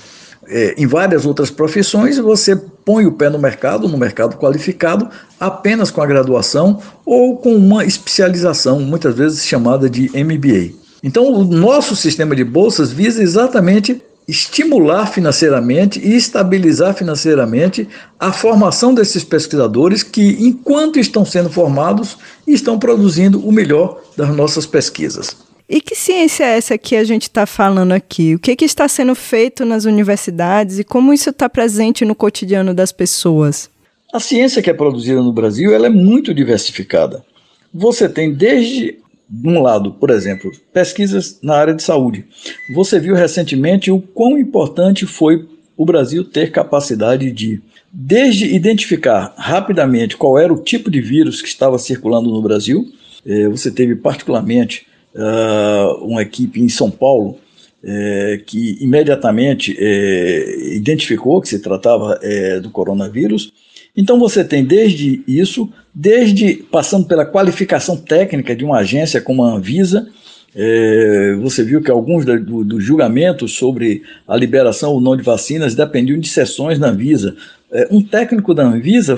É, 0.49 0.75
em 0.77 0.87
várias 0.87 1.25
outras 1.25 1.49
profissões, 1.49 2.17
você 2.17 2.55
põe 2.55 3.05
o 3.05 3.11
pé 3.11 3.29
no 3.29 3.37
mercado, 3.37 3.87
no 3.87 3.97
mercado 3.97 4.37
qualificado, 4.37 5.09
apenas 5.39 5.91
com 5.91 6.01
a 6.01 6.05
graduação 6.05 6.81
ou 7.05 7.37
com 7.37 7.53
uma 7.53 7.83
especialização, 7.83 8.79
muitas 8.79 9.13
vezes 9.13 9.45
chamada 9.45 9.89
de 9.89 10.09
MBA. 10.11 10.73
Então, 11.03 11.31
o 11.31 11.43
nosso 11.43 11.95
sistema 11.95 12.35
de 12.35 12.43
bolsas 12.43 12.91
visa 12.91 13.21
exatamente 13.21 14.01
estimular 14.27 15.05
financeiramente 15.07 15.99
e 15.99 16.15
estabilizar 16.15 16.93
financeiramente 16.93 17.87
a 18.19 18.33
formação 18.33 18.93
desses 18.93 19.23
pesquisadores 19.23 20.03
que, 20.03 20.37
enquanto 20.39 20.99
estão 20.99 21.23
sendo 21.23 21.49
formados, 21.49 22.17
estão 22.45 22.77
produzindo 22.77 23.39
o 23.39 23.51
melhor 23.51 24.01
das 24.17 24.29
nossas 24.35 24.65
pesquisas. 24.65 25.46
E 25.69 25.81
que 25.81 25.95
ciência 25.95 26.45
é 26.45 26.57
essa 26.57 26.77
que 26.77 26.95
a 26.95 27.03
gente 27.03 27.24
está 27.24 27.45
falando 27.45 27.91
aqui? 27.91 28.36
O 28.36 28.39
que, 28.39 28.55
que 28.55 28.63
está 28.63 28.88
sendo 28.88 29.13
feito 29.13 29.65
nas 29.65 29.83
universidades 29.83 30.79
e 30.79 30.83
como 30.83 31.13
isso 31.13 31.29
está 31.29 31.50
presente 31.50 32.05
no 32.05 32.15
cotidiano 32.15 32.74
das 32.74 32.93
pessoas? 32.93 33.69
A 34.13 34.19
ciência 34.19 34.62
que 34.62 34.69
é 34.69 34.74
produzida 34.74 35.21
no 35.21 35.33
Brasil 35.33 35.74
ela 35.74 35.88
é 35.88 35.89
muito 35.89 36.33
diversificada. 36.33 37.25
Você 37.74 38.07
tem 38.07 38.33
desde 38.33 38.97
de 39.29 39.50
um 39.50 39.62
lado, 39.62 39.91
por 39.91 40.09
exemplo, 40.09 40.50
pesquisas 40.71 41.38
na 41.43 41.55
área 41.55 41.74
de 41.74 41.83
saúde. 41.83 42.25
Você 42.74 42.97
viu 42.97 43.13
recentemente 43.13 43.91
o 43.91 44.00
quão 44.00 44.38
importante 44.38 45.05
foi 45.05 45.45
o 45.75 45.86
Brasil 45.86 46.24
ter 46.24 46.50
capacidade 46.50 47.29
de, 47.29 47.62
desde 47.91 48.45
identificar 48.55 49.33
rapidamente 49.38 50.15
qual 50.15 50.39
era 50.39 50.53
o 50.53 50.63
tipo 50.63 50.89
de 50.89 51.01
vírus 51.01 51.41
que 51.41 51.50
estava 51.50 51.77
circulando 51.77 52.31
no 52.31 52.41
Brasil, 52.41 52.89
eh, 53.25 53.50
você 53.50 53.69
teve 53.69 53.97
particularmente 53.97 54.88
uh, 55.17 56.05
uma 56.05 56.21
equipe 56.21 56.62
em 56.62 56.69
São 56.69 56.89
Paulo 56.89 57.38
eh, 57.83 58.41
que 58.45 58.77
imediatamente 58.81 59.75
eh, 59.79 60.75
identificou 60.75 61.39
que 61.39 61.47
se 61.47 61.59
tratava 61.59 62.19
do 62.62 62.71
coronavírus 62.71 63.53
então 63.97 64.19
você 64.19 64.43
tem 64.43 64.63
desde 64.63 65.24
isso, 65.27 65.67
desde 65.91 66.53
passando 66.71 67.07
pela 67.07 67.25
qualificação 67.25 67.97
técnica 67.97 68.55
de 68.55 68.63
uma 68.63 68.77
agência 68.77 69.19
como 69.19 69.43
a 69.43 69.55
Anvisa, 69.55 70.07
é, 70.55 71.36
você 71.41 71.63
viu 71.63 71.81
que 71.81 71.89
alguns 71.89 72.24
dos 72.24 72.65
do 72.65 72.79
julgamentos 72.79 73.53
sobre 73.53 74.03
a 74.27 74.38
liberação 74.38 74.91
ou 74.91 75.01
não 75.01 75.17
de 75.17 75.24
vacinas 75.24 75.74
dependiam 75.74 76.19
de 76.19 76.29
sessões 76.29 76.77
da 76.77 76.89
Anvisa. 76.89 77.36
É, 77.71 77.88
um 77.89 78.01
técnico 78.01 78.53
da 78.53 78.63
Anvisa, 78.63 79.17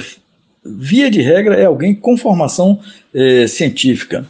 via 0.65 1.11
de 1.11 1.21
regra, 1.21 1.55
é 1.55 1.65
alguém 1.65 1.93
com 1.93 2.15
formação 2.15 2.79
é, 3.13 3.47
científica 3.47 4.25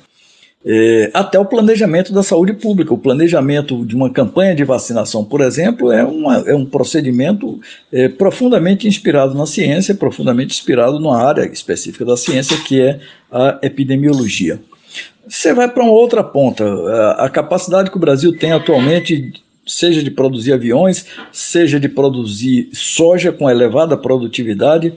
é, 0.65 1.09
até 1.13 1.39
o 1.39 1.45
planejamento 1.45 2.11
da 2.13 2.21
saúde 2.21 2.53
pública. 2.53 2.93
O 2.93 2.97
planejamento 2.97 3.85
de 3.85 3.95
uma 3.95 4.09
campanha 4.09 4.53
de 4.53 4.63
vacinação, 4.63 5.23
por 5.23 5.41
exemplo, 5.41 5.91
é, 5.91 6.03
uma, 6.03 6.37
é 6.39 6.53
um 6.53 6.65
procedimento 6.65 7.59
é, 7.91 8.09
profundamente 8.09 8.87
inspirado 8.87 9.35
na 9.35 9.45
ciência, 9.45 9.95
profundamente 9.95 10.53
inspirado 10.53 10.99
numa 10.99 11.17
área 11.17 11.45
específica 11.45 12.03
da 12.03 12.17
ciência, 12.17 12.57
que 12.57 12.81
é 12.81 12.99
a 13.31 13.59
epidemiologia. 13.61 14.59
Você 15.27 15.53
vai 15.53 15.69
para 15.69 15.83
uma 15.83 15.93
outra 15.93 16.23
ponta. 16.23 16.65
A, 16.65 17.25
a 17.25 17.29
capacidade 17.29 17.91
que 17.91 17.97
o 17.97 17.99
Brasil 17.99 18.35
tem 18.37 18.51
atualmente 18.51 19.33
seja 19.69 20.03
de 20.03 20.09
produzir 20.09 20.51
aviões, 20.51 21.05
seja 21.31 21.79
de 21.79 21.88
produzir 21.88 22.69
soja 22.73 23.31
com 23.31 23.49
elevada 23.49 23.95
produtividade, 23.95 24.93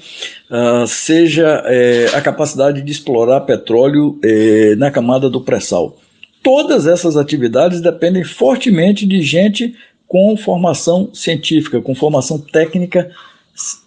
uh, 0.50 0.86
seja 0.86 1.62
é, 1.66 2.06
a 2.14 2.20
capacidade 2.20 2.80
de 2.80 2.90
explorar 2.90 3.42
petróleo 3.42 4.18
é, 4.22 4.74
na 4.76 4.90
camada 4.90 5.28
do 5.28 5.40
pré-sal. 5.40 5.98
Todas 6.42 6.86
essas 6.86 7.16
atividades 7.16 7.80
dependem 7.80 8.24
fortemente 8.24 9.06
de 9.06 9.20
gente 9.20 9.74
com 10.08 10.36
formação 10.36 11.10
científica, 11.12 11.80
com 11.80 11.94
formação 11.94 12.38
técnica, 12.38 13.10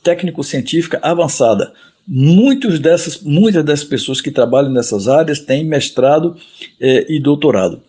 técnico-científica 0.04 1.00
avançada. 1.02 1.74
Muitos 2.08 2.80
dessas, 2.80 3.22
muitas 3.22 3.66
dessas 3.66 3.84
pessoas 3.84 4.22
que 4.22 4.32
trabalham 4.32 4.72
nessas 4.72 5.08
áreas 5.08 5.40
têm 5.40 5.66
mestrado 5.66 6.38
é, 6.80 7.06
e 7.12 7.20
doutorado. 7.20 7.82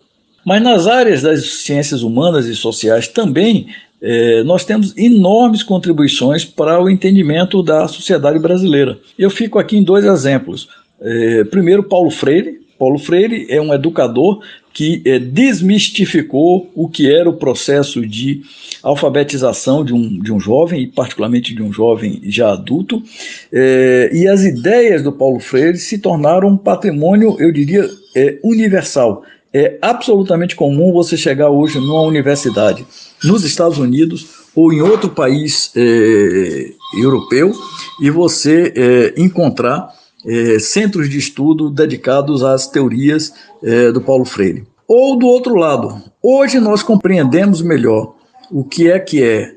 Mas 0.47 0.61
nas 0.61 0.87
áreas 0.87 1.21
das 1.21 1.45
ciências 1.45 2.03
humanas 2.03 2.45
e 2.45 2.55
sociais 2.55 3.05
também 3.05 3.67
é, 4.01 4.43
nós 4.43 4.63
temos 4.63 4.97
enormes 4.97 5.61
contribuições 5.61 6.45
para 6.45 6.81
o 6.81 6.89
entendimento 6.89 7.61
da 7.61 7.85
sociedade 7.89 8.39
brasileira. 8.39 8.97
Eu 9.19 9.29
fico 9.29 9.59
aqui 9.59 9.75
em 9.75 9.83
dois 9.83 10.05
exemplos. 10.05 10.69
É, 11.01 11.43
primeiro, 11.43 11.83
Paulo 11.83 12.09
Freire. 12.09 12.61
Paulo 12.79 12.97
Freire 12.97 13.45
é 13.49 13.59
um 13.59 13.73
educador 13.73 14.41
que 14.73 15.01
é, 15.03 15.19
desmistificou 15.19 16.71
o 16.73 16.87
que 16.87 17.13
era 17.13 17.29
o 17.29 17.33
processo 17.33 18.07
de 18.07 18.41
alfabetização 18.81 19.83
de 19.83 19.93
um, 19.93 20.17
de 20.17 20.31
um 20.31 20.39
jovem, 20.39 20.83
e 20.83 20.87
particularmente 20.87 21.53
de 21.53 21.61
um 21.61 21.73
jovem 21.73 22.21
já 22.23 22.53
adulto, 22.53 23.03
é, 23.51 24.11
e 24.13 24.25
as 24.29 24.43
ideias 24.43 25.03
do 25.03 25.11
Paulo 25.11 25.41
Freire 25.41 25.77
se 25.77 25.97
tornaram 25.97 26.47
um 26.47 26.57
patrimônio, 26.57 27.35
eu 27.37 27.51
diria, 27.51 27.85
é, 28.15 28.39
universal 28.43 29.25
é 29.53 29.77
absolutamente 29.81 30.55
comum 30.55 30.91
você 30.91 31.15
chegar 31.15 31.49
hoje 31.49 31.79
numa 31.79 32.01
universidade 32.01 32.85
nos 33.23 33.43
Estados 33.43 33.77
Unidos 33.77 34.27
ou 34.55 34.73
em 34.73 34.81
outro 34.81 35.09
país 35.09 35.71
é, 35.75 36.71
europeu 36.99 37.53
e 38.01 38.09
você 38.09 38.73
é, 38.75 39.21
encontrar 39.21 39.93
é, 40.25 40.59
centros 40.59 41.09
de 41.09 41.17
estudo 41.17 41.69
dedicados 41.69 42.43
às 42.43 42.67
teorias 42.67 43.33
é, 43.63 43.91
do 43.91 44.01
Paulo 44.01 44.25
Freire. 44.25 44.65
Ou 44.87 45.17
do 45.17 45.27
outro 45.27 45.55
lado, 45.55 46.01
hoje 46.21 46.59
nós 46.59 46.81
compreendemos 46.81 47.61
melhor 47.61 48.15
o 48.49 48.63
que 48.63 48.89
é 48.89 48.99
que 48.99 49.21
é 49.21 49.56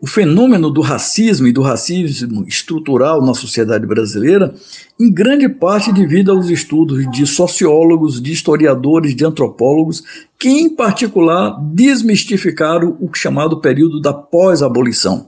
o 0.00 0.06
fenômeno 0.06 0.70
do 0.70 0.80
racismo 0.80 1.46
e 1.46 1.52
do 1.52 1.60
racismo 1.60 2.44
estrutural 2.46 3.24
na 3.24 3.34
sociedade 3.34 3.86
brasileira, 3.86 4.54
em 4.98 5.12
grande 5.12 5.48
parte 5.48 5.92
devido 5.92 6.30
aos 6.30 6.48
estudos 6.48 7.10
de 7.10 7.26
sociólogos, 7.26 8.20
de 8.20 8.32
historiadores, 8.32 9.14
de 9.14 9.24
antropólogos, 9.24 10.02
que 10.38 10.48
em 10.48 10.70
particular 10.70 11.58
desmistificaram 11.72 12.96
o 13.00 13.12
chamado 13.12 13.60
período 13.60 14.00
da 14.00 14.12
pós-abolição, 14.12 15.26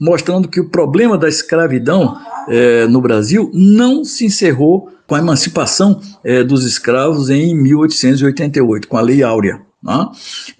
mostrando 0.00 0.48
que 0.48 0.60
o 0.60 0.68
problema 0.68 1.16
da 1.16 1.28
escravidão 1.28 2.18
eh, 2.48 2.86
no 2.88 3.00
Brasil 3.00 3.50
não 3.54 4.04
se 4.04 4.26
encerrou 4.26 4.90
com 5.06 5.14
a 5.14 5.18
emancipação 5.18 6.00
eh, 6.24 6.42
dos 6.42 6.64
escravos 6.64 7.30
em 7.30 7.54
1888, 7.54 8.88
com 8.88 8.96
a 8.96 9.00
Lei 9.00 9.22
Áurea. 9.22 9.60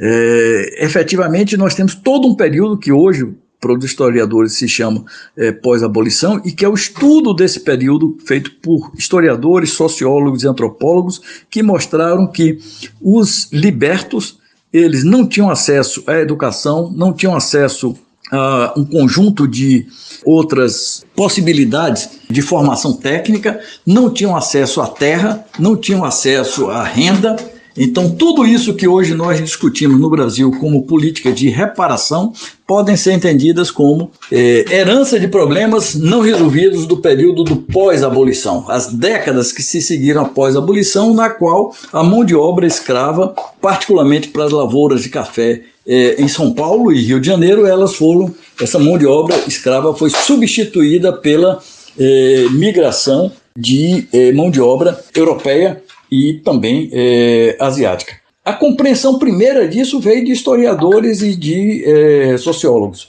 É, 0.00 0.84
efetivamente, 0.84 1.56
nós 1.56 1.74
temos 1.74 1.94
todo 1.94 2.28
um 2.28 2.36
período 2.36 2.78
que 2.78 2.92
hoje 2.92 3.34
para 3.60 3.72
os 3.72 3.84
historiadores 3.84 4.52
se 4.52 4.68
chama 4.68 5.04
é, 5.36 5.50
pós-abolição, 5.50 6.40
e 6.44 6.52
que 6.52 6.64
é 6.64 6.68
o 6.68 6.74
estudo 6.74 7.34
desse 7.34 7.60
período 7.60 8.16
feito 8.24 8.52
por 8.62 8.92
historiadores, 8.96 9.70
sociólogos 9.70 10.42
e 10.42 10.48
antropólogos 10.48 11.20
que 11.50 11.62
mostraram 11.62 12.26
que 12.26 12.58
os 13.00 13.48
libertos 13.52 14.38
eles 14.72 15.02
não 15.02 15.26
tinham 15.26 15.50
acesso 15.50 16.02
à 16.06 16.18
educação, 16.18 16.92
não 16.94 17.12
tinham 17.12 17.34
acesso 17.34 17.96
a 18.30 18.74
um 18.76 18.84
conjunto 18.84 19.48
de 19.48 19.86
outras 20.24 21.04
possibilidades 21.16 22.10
de 22.28 22.42
formação 22.42 22.92
técnica, 22.92 23.58
não 23.86 24.12
tinham 24.12 24.36
acesso 24.36 24.82
à 24.82 24.86
terra, 24.86 25.44
não 25.58 25.74
tinham 25.74 26.04
acesso 26.04 26.68
à 26.68 26.84
renda 26.84 27.36
Então, 27.78 28.10
tudo 28.10 28.44
isso 28.44 28.74
que 28.74 28.88
hoje 28.88 29.14
nós 29.14 29.40
discutimos 29.40 30.00
no 30.00 30.10
Brasil 30.10 30.50
como 30.58 30.82
política 30.82 31.30
de 31.30 31.48
reparação 31.48 32.32
podem 32.66 32.96
ser 32.96 33.12
entendidas 33.12 33.70
como 33.70 34.10
é, 34.32 34.64
herança 34.68 35.18
de 35.18 35.28
problemas 35.28 35.94
não 35.94 36.20
resolvidos 36.20 36.86
do 36.86 36.96
período 36.96 37.44
do 37.44 37.56
pós-abolição, 37.56 38.64
as 38.68 38.92
décadas 38.92 39.52
que 39.52 39.62
se 39.62 39.80
seguiram 39.80 40.22
após 40.22 40.56
a 40.56 40.58
abolição, 40.58 41.14
na 41.14 41.30
qual 41.30 41.72
a 41.92 42.02
mão 42.02 42.24
de 42.24 42.34
obra 42.34 42.66
escrava, 42.66 43.34
particularmente 43.60 44.28
para 44.28 44.44
as 44.44 44.52
lavouras 44.52 45.02
de 45.02 45.08
café 45.08 45.62
é, 45.86 46.20
em 46.20 46.26
São 46.26 46.52
Paulo 46.52 46.92
e 46.92 47.00
Rio 47.00 47.20
de 47.20 47.28
Janeiro, 47.28 47.64
elas 47.64 47.94
foram, 47.94 48.34
essa 48.60 48.78
mão 48.78 48.98
de 48.98 49.06
obra 49.06 49.36
escrava 49.46 49.94
foi 49.94 50.10
substituída 50.10 51.12
pela 51.12 51.60
é, 51.98 52.46
migração 52.50 53.32
de 53.56 54.06
é, 54.12 54.32
mão 54.32 54.50
de 54.50 54.60
obra 54.60 55.02
europeia 55.14 55.82
e 56.10 56.34
também 56.34 56.90
é, 56.92 57.56
asiática. 57.60 58.14
A 58.44 58.52
compreensão 58.52 59.18
primeira 59.18 59.68
disso 59.68 60.00
veio 60.00 60.24
de 60.24 60.32
historiadores 60.32 61.20
e 61.22 61.36
de 61.36 61.84
é, 61.84 62.36
sociólogos. 62.38 63.08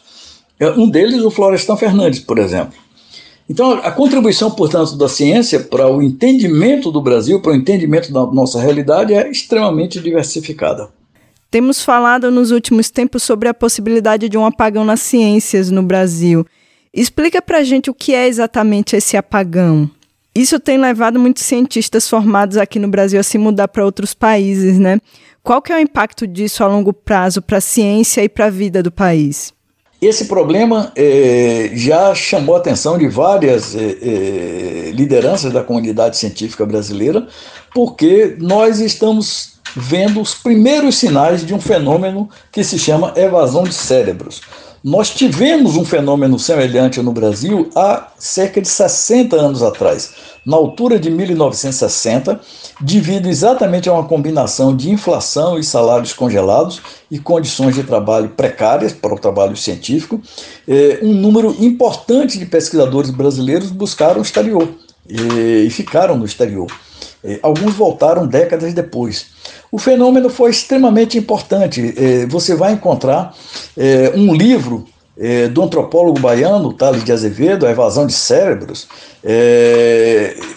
É, 0.60 0.70
um 0.72 0.89
deles, 0.89 1.24
o 1.24 1.32
Florestan 1.32 1.77
Fernandes, 1.77 2.20
por 2.20 2.38
exemplo. 2.38 2.74
Então, 3.50 3.72
a 3.72 3.91
contribuição, 3.91 4.51
portanto, 4.51 4.96
da 4.96 5.08
ciência 5.08 5.62
para 5.62 5.88
o 5.88 6.03
entendimento 6.03 6.91
do 6.91 7.01
Brasil, 7.01 7.41
para 7.41 7.53
o 7.53 7.56
entendimento 7.56 8.12
da 8.13 8.25
nossa 8.27 8.62
realidade, 8.62 9.13
é 9.13 9.29
extremamente 9.32 10.00
diversificada. 10.00 10.89
Temos 11.50 11.84
falado 11.84 12.29
nos 12.29 12.51
últimos 12.51 12.91
tempos 12.91 13.24
sobre 13.24 13.50
a 13.50 13.53
possibilidade 13.53 14.29
de 14.29 14.38
um 14.38 14.46
apagão 14.46 14.86
nas 14.86 15.00
ciências 15.00 15.72
no 15.72 15.82
Brasil. 15.82 16.46
Explica 16.94 17.41
para 17.41 17.60
a 17.60 17.63
gente 17.63 17.89
o 17.89 17.94
que 17.94 18.13
é 18.13 18.27
exatamente 18.27 18.96
esse 18.96 19.18
apagão. 19.18 19.89
Isso 20.33 20.59
tem 20.59 20.77
levado 20.77 21.19
muitos 21.19 21.43
cientistas 21.43 22.07
formados 22.07 22.57
aqui 22.57 22.79
no 22.79 22.88
Brasil 22.88 23.19
a 23.19 23.24
se 23.24 23.38
mudar 23.38 23.67
para 23.67 23.83
outros 23.83 24.13
países, 24.13 24.77
né? 24.77 25.00
Qual 25.43 25.62
que 25.62 25.71
é 25.71 25.77
o 25.77 25.79
impacto 25.79 26.27
disso 26.27 26.63
a 26.63 26.67
longo 26.67 26.93
prazo 26.93 27.41
para 27.41 27.57
a 27.57 27.62
ciência 27.62 28.24
e 28.24 28.29
para 28.29 28.45
a 28.45 28.50
vida 28.50 28.83
do 28.83 28.91
país? 28.91 29.53
Esse 30.01 30.25
problema 30.25 30.93
é, 30.95 31.71
já 31.74 32.15
chamou 32.15 32.55
a 32.55 32.59
atenção 32.59 32.98
de 32.98 33.07
várias 33.07 33.75
é, 33.75 33.79
é, 33.81 34.91
lideranças 34.91 35.51
da 35.51 35.62
comunidade 35.62 36.15
científica 36.15 36.65
brasileira, 36.65 37.27
porque 37.74 38.38
nós 38.39 38.79
estamos 38.79 39.59
vendo 39.75 40.21
os 40.21 40.33
primeiros 40.33 40.95
sinais 40.95 41.45
de 41.45 41.53
um 41.53 41.59
fenômeno 41.59 42.29
que 42.51 42.63
se 42.63 42.79
chama 42.79 43.13
evasão 43.17 43.63
de 43.63 43.74
cérebros. 43.74 44.41
Nós 44.83 45.09
tivemos 45.09 45.75
um 45.75 45.83
fenômeno 45.83 46.39
semelhante 46.39 47.01
no 47.01 47.12
Brasil 47.12 47.69
há 47.75 48.07
cerca 48.17 48.62
de 48.62 48.67
60 48.67 49.36
anos 49.36 49.62
atrás, 49.62 50.12
na 50.45 50.55
altura 50.55 50.98
de 50.98 51.09
1960, 51.09 52.39
devido 52.79 53.27
exatamente 53.27 53.89
a 53.89 53.93
uma 53.93 54.05
combinação 54.05 54.74
de 54.74 54.89
inflação 54.89 55.59
e 55.59 55.63
salários 55.65 56.13
congelados 56.13 56.81
e 57.12 57.19
condições 57.19 57.75
de 57.75 57.83
trabalho 57.83 58.29
precárias 58.29 58.93
para 58.93 59.13
o 59.13 59.19
trabalho 59.19 59.57
científico, 59.57 60.21
eh, 60.65 61.00
um 61.01 61.13
número 61.13 61.53
importante 61.59 62.39
de 62.39 62.45
pesquisadores 62.45 63.09
brasileiros 63.09 63.71
buscaram 63.71 64.19
o 64.19 64.24
exterior 64.24 64.65
e 65.09 65.69
ficaram 65.69 66.17
no 66.17 66.24
exterior. 66.24 66.67
Eh, 67.24 67.39
alguns 67.43 67.74
voltaram 67.75 68.25
décadas 68.25 68.74
depois. 68.74 69.27
O 69.71 69.77
fenômeno 69.77 70.29
foi 70.29 70.49
extremamente 70.49 71.17
importante. 71.17 71.93
É, 71.95 72.25
você 72.25 72.55
vai 72.55 72.73
encontrar 72.73 73.35
é, 73.77 74.11
um 74.15 74.33
livro 74.33 74.85
é, 75.17 75.47
do 75.47 75.61
antropólogo 75.61 76.19
baiano, 76.19 76.73
Tales 76.73 77.03
de 77.03 77.11
Azevedo, 77.11 77.67
A 77.67 77.71
Evasão 77.71 78.07
de 78.07 78.13
Cérebros, 78.13 78.88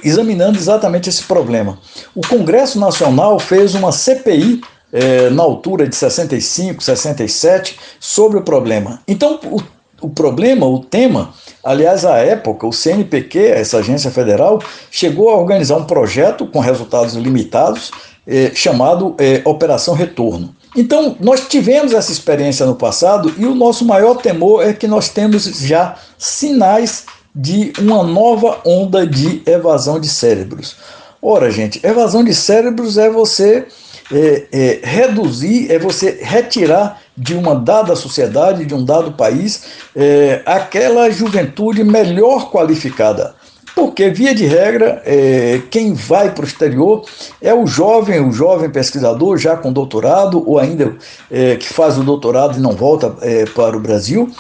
examinando 0.05 0.57
exatamente 0.57 1.09
esse 1.09 1.25
problema. 1.25 1.79
O 2.15 2.21
Congresso 2.27 2.79
Nacional 2.79 3.41
fez 3.41 3.75
uma 3.75 3.91
CPI 3.91 4.61
na 5.33 5.43
altura 5.43 5.89
de 5.89 5.97
65, 5.97 6.81
67, 6.81 7.77
sobre 7.99 8.39
o 8.39 8.43
problema. 8.43 9.01
Então, 9.09 9.41
o, 9.45 9.61
o 10.03 10.11
problema, 10.11 10.67
o 10.67 10.81
tema, 10.81 11.33
aliás, 11.65 12.05
à 12.05 12.19
época, 12.19 12.67
o 12.67 12.73
CNPq, 12.73 13.39
essa 13.39 13.79
agência 13.79 14.11
federal, 14.11 14.61
chegou 14.91 15.31
a 15.31 15.37
organizar 15.37 15.77
um 15.77 15.85
projeto 15.85 16.47
com 16.47 16.61
resultados 16.61 17.15
limitados 17.15 17.91
é, 18.27 18.53
chamado 18.55 19.15
é, 19.19 19.43
Operação 19.45 19.95
Retorno. 19.95 20.55
Então, 20.77 21.17
nós 21.21 21.49
tivemos 21.49 21.93
essa 21.93 22.11
experiência 22.11 22.65
no 22.65 22.75
passado 22.75 23.33
e 23.37 23.45
o 23.45 23.55
nosso 23.55 23.85
maior 23.85 24.17
temor 24.17 24.67
é 24.67 24.73
que 24.73 24.87
nós 24.87 25.09
temos 25.09 25.45
já 25.45 25.97
sinais 26.17 27.05
de 27.35 27.73
uma 27.79 28.03
nova 28.03 28.61
onda 28.65 29.07
de 29.07 29.43
evasão 29.47 30.01
de 30.01 30.09
cérebros. 30.09 30.77
Ora, 31.21 31.51
gente, 31.51 31.85
evasão 31.87 32.25
de 32.25 32.35
cérebros 32.35 32.99
é 32.99 33.09
você 33.09 33.67
é, 34.11 34.47
é, 34.53 34.81
reduzir, 34.83 35.71
é 35.71 35.79
você 35.79 36.19
retirar 36.23 37.01
de 37.17 37.35
uma 37.35 37.55
dada 37.55 37.95
sociedade, 37.95 38.65
de 38.65 38.75
um 38.75 38.85
dado 38.85 39.13
país, 39.13 39.65
é, 39.95 40.43
aquela 40.45 41.11
juventude 41.11 41.85
melhor 41.85 42.51
qualificada. 42.51 43.35
Porque, 43.75 44.11
via 44.11 44.35
de 44.35 44.45
regra, 44.45 45.03
é, 45.05 45.63
quem 45.71 45.95
vai 45.95 46.35
para 46.35 46.45
o 46.45 46.47
exterior 46.47 47.05
é 47.41 47.55
o 47.55 47.67
jovem, 47.67 48.21
o 48.21 48.31
jovem 48.31 48.71
pesquisador 48.71 49.39
já 49.39 49.57
com 49.57 49.73
doutorado, 49.73 50.43
ou 50.47 50.59
ainda 50.59 50.95
é, 51.31 51.57
que 51.57 51.73
faz 51.73 51.97
o 51.97 52.03
doutorado 52.03 52.59
e 52.59 52.61
não 52.61 52.73
volta 52.73 53.17
é, 53.23 53.47
para 53.47 53.77
o 53.77 53.81
Brasil. 53.81 54.31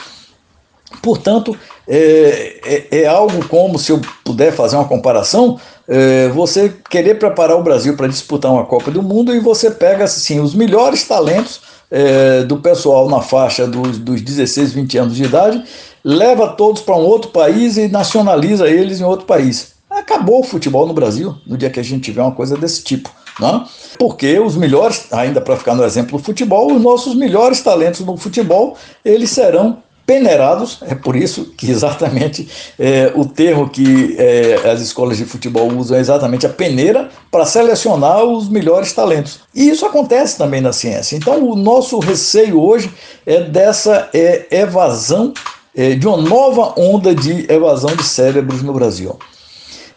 Portanto, 1.00 1.56
é, 1.88 2.60
é, 2.64 3.02
é, 3.02 3.06
algo 3.06 3.46
como, 3.48 3.78
se 3.78 3.90
eu 3.90 4.00
puder 4.22 4.52
fazer 4.52 4.76
uma 4.76 4.84
comparação, 4.84 5.58
é, 5.88 6.28
você 6.28 6.72
querer 6.90 7.18
preparar 7.18 7.56
o 7.56 7.62
Brasil 7.62 7.96
para 7.96 8.06
disputar 8.06 8.52
uma 8.52 8.64
Copa 8.64 8.90
do 8.90 9.02
Mundo 9.02 9.34
e 9.34 9.40
você 9.40 9.70
pega 9.70 10.04
assim, 10.04 10.40
os 10.40 10.54
melhores 10.54 11.04
talentos 11.04 11.60
é, 11.90 12.42
do 12.44 12.58
pessoal 12.58 13.08
na 13.08 13.20
faixa 13.20 13.66
dos, 13.66 13.98
dos 13.98 14.20
16, 14.20 14.72
20 14.72 14.98
anos 14.98 15.16
de 15.16 15.24
idade 15.24 15.64
leva 16.04 16.48
todos 16.48 16.82
para 16.82 16.96
um 16.96 17.04
outro 17.04 17.30
país 17.30 17.76
e 17.76 17.88
nacionaliza 17.88 18.68
eles 18.68 19.00
em 19.00 19.04
outro 19.04 19.26
país. 19.26 19.72
Acabou 19.88 20.40
o 20.40 20.44
futebol 20.44 20.86
no 20.86 20.94
Brasil 20.94 21.34
no 21.46 21.56
dia 21.56 21.70
que 21.70 21.80
a 21.80 21.84
gente 21.84 22.04
tiver 22.04 22.22
uma 22.22 22.32
coisa 22.32 22.56
desse 22.56 22.82
tipo. 22.82 23.10
Né? 23.38 23.64
Porque 23.98 24.38
os 24.38 24.56
melhores, 24.56 25.12
ainda 25.12 25.40
para 25.40 25.56
ficar 25.56 25.74
no 25.74 25.84
exemplo 25.84 26.18
do 26.18 26.24
futebol, 26.24 26.72
os 26.72 26.82
nossos 26.82 27.14
melhores 27.14 27.62
talentos 27.62 28.00
no 28.00 28.16
futebol, 28.16 28.76
eles 29.04 29.30
serão 29.30 29.78
peneirados, 30.04 30.78
é 30.82 30.94
por 30.94 31.14
isso 31.14 31.52
que 31.56 31.70
exatamente 31.70 32.48
é, 32.78 33.12
o 33.14 33.24
termo 33.24 33.68
que 33.68 34.16
é, 34.18 34.70
as 34.70 34.80
escolas 34.80 35.16
de 35.16 35.24
futebol 35.24 35.72
usam 35.72 35.96
é 35.96 36.00
exatamente 36.00 36.44
a 36.44 36.48
peneira 36.48 37.08
para 37.30 37.46
selecionar 37.46 38.24
os 38.24 38.48
melhores 38.48 38.92
talentos. 38.92 39.40
E 39.54 39.68
isso 39.68 39.86
acontece 39.86 40.36
também 40.36 40.60
na 40.60 40.72
ciência. 40.72 41.16
Então, 41.16 41.48
o 41.48 41.54
nosso 41.54 41.98
receio 41.98 42.60
hoje 42.60 42.92
é 43.24 43.40
dessa 43.42 44.08
é, 44.12 44.46
evasão 44.50 45.32
é, 45.74 45.94
de 45.94 46.06
uma 46.06 46.16
nova 46.16 46.74
onda 46.76 47.14
de 47.14 47.50
evasão 47.50 47.94
de 47.96 48.04
cérebros 48.04 48.62
no 48.62 48.72
Brasil. 48.72 49.18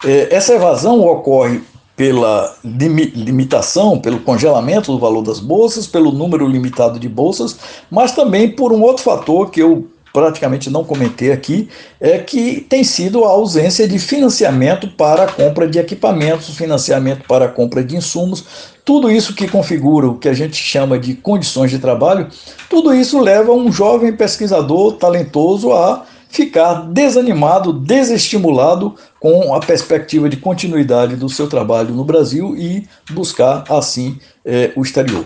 É, 0.04 0.34
essa 0.34 0.54
evasão 0.54 1.02
ocorre 1.02 1.62
pela 1.96 2.54
limitação, 2.64 4.00
pelo 4.00 4.20
congelamento 4.20 4.92
do 4.92 5.00
valor 5.00 5.22
das 5.22 5.40
bolsas, 5.40 5.88
pelo 5.88 6.12
número 6.12 6.48
limitado 6.48 7.00
de 7.00 7.08
bolsas, 7.08 7.58
mas 7.90 8.12
também 8.12 8.52
por 8.52 8.74
um 8.74 8.82
outro 8.82 9.04
fator 9.04 9.50
que 9.50 9.62
eu 9.62 9.88
praticamente 10.16 10.70
não 10.70 10.86
comentei 10.86 11.30
aqui, 11.34 11.68
é 12.00 12.18
que 12.20 12.66
tem 12.70 12.86
sido 12.86 13.26
a 13.26 13.32
ausência 13.32 13.86
de 13.86 14.00
financiamento 14.00 14.88
para 14.88 15.26
a 15.26 15.28
compra 15.28 15.68
de 15.68 15.78
equipamentos, 15.78 16.56
financiamento 16.56 17.28
para 17.28 17.46
a 17.46 17.50
compra 17.50 17.84
de 17.84 17.98
insumos, 17.98 18.46
tudo 18.86 19.12
isso 19.12 19.36
que 19.36 19.46
configura 19.46 20.08
o 20.08 20.18
que 20.18 20.30
a 20.30 20.34
gente 20.34 20.56
chama 20.56 20.98
de 20.98 21.16
condições 21.16 21.70
de 21.70 21.80
trabalho, 21.80 22.30
tudo 22.70 22.94
isso 22.94 23.20
leva 23.20 23.52
um 23.52 23.70
jovem 23.70 24.16
pesquisador 24.16 24.94
talentoso 24.94 25.74
a 25.74 26.06
ficar 26.30 26.76
desanimado, 26.94 27.74
desestimulado 27.74 28.96
com 29.20 29.54
a 29.54 29.60
perspectiva 29.60 30.30
de 30.30 30.38
continuidade 30.38 31.18
do 31.18 31.28
seu 31.28 31.50
trabalho 31.50 31.94
no 31.94 32.06
Brasil 32.06 32.56
e 32.56 32.88
buscar 33.12 33.66
assim 33.68 34.18
é, 34.46 34.72
o 34.78 34.82
exterior 34.82 35.26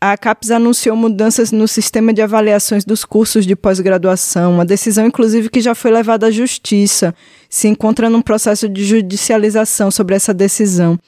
a 0.00 0.16
CAPES 0.16 0.50
anunciou 0.52 0.96
mudanças 0.96 1.52
no 1.52 1.68
sistema 1.68 2.14
de 2.14 2.22
avaliações 2.22 2.86
dos 2.86 3.04
cursos 3.04 3.44
de 3.44 3.54
pós-graduação, 3.54 4.54
uma 4.54 4.64
decisão, 4.64 5.04
inclusive, 5.04 5.50
que 5.50 5.60
já 5.60 5.74
foi 5.74 5.90
levada 5.90 6.26
à 6.26 6.30
justiça, 6.30 7.14
se 7.50 7.68
encontra 7.68 8.08
num 8.08 8.22
processo 8.22 8.66
de 8.66 8.82
judicialização 8.82 9.90
sobre 9.90 10.16
essa 10.16 10.32
decisão. 10.32 10.98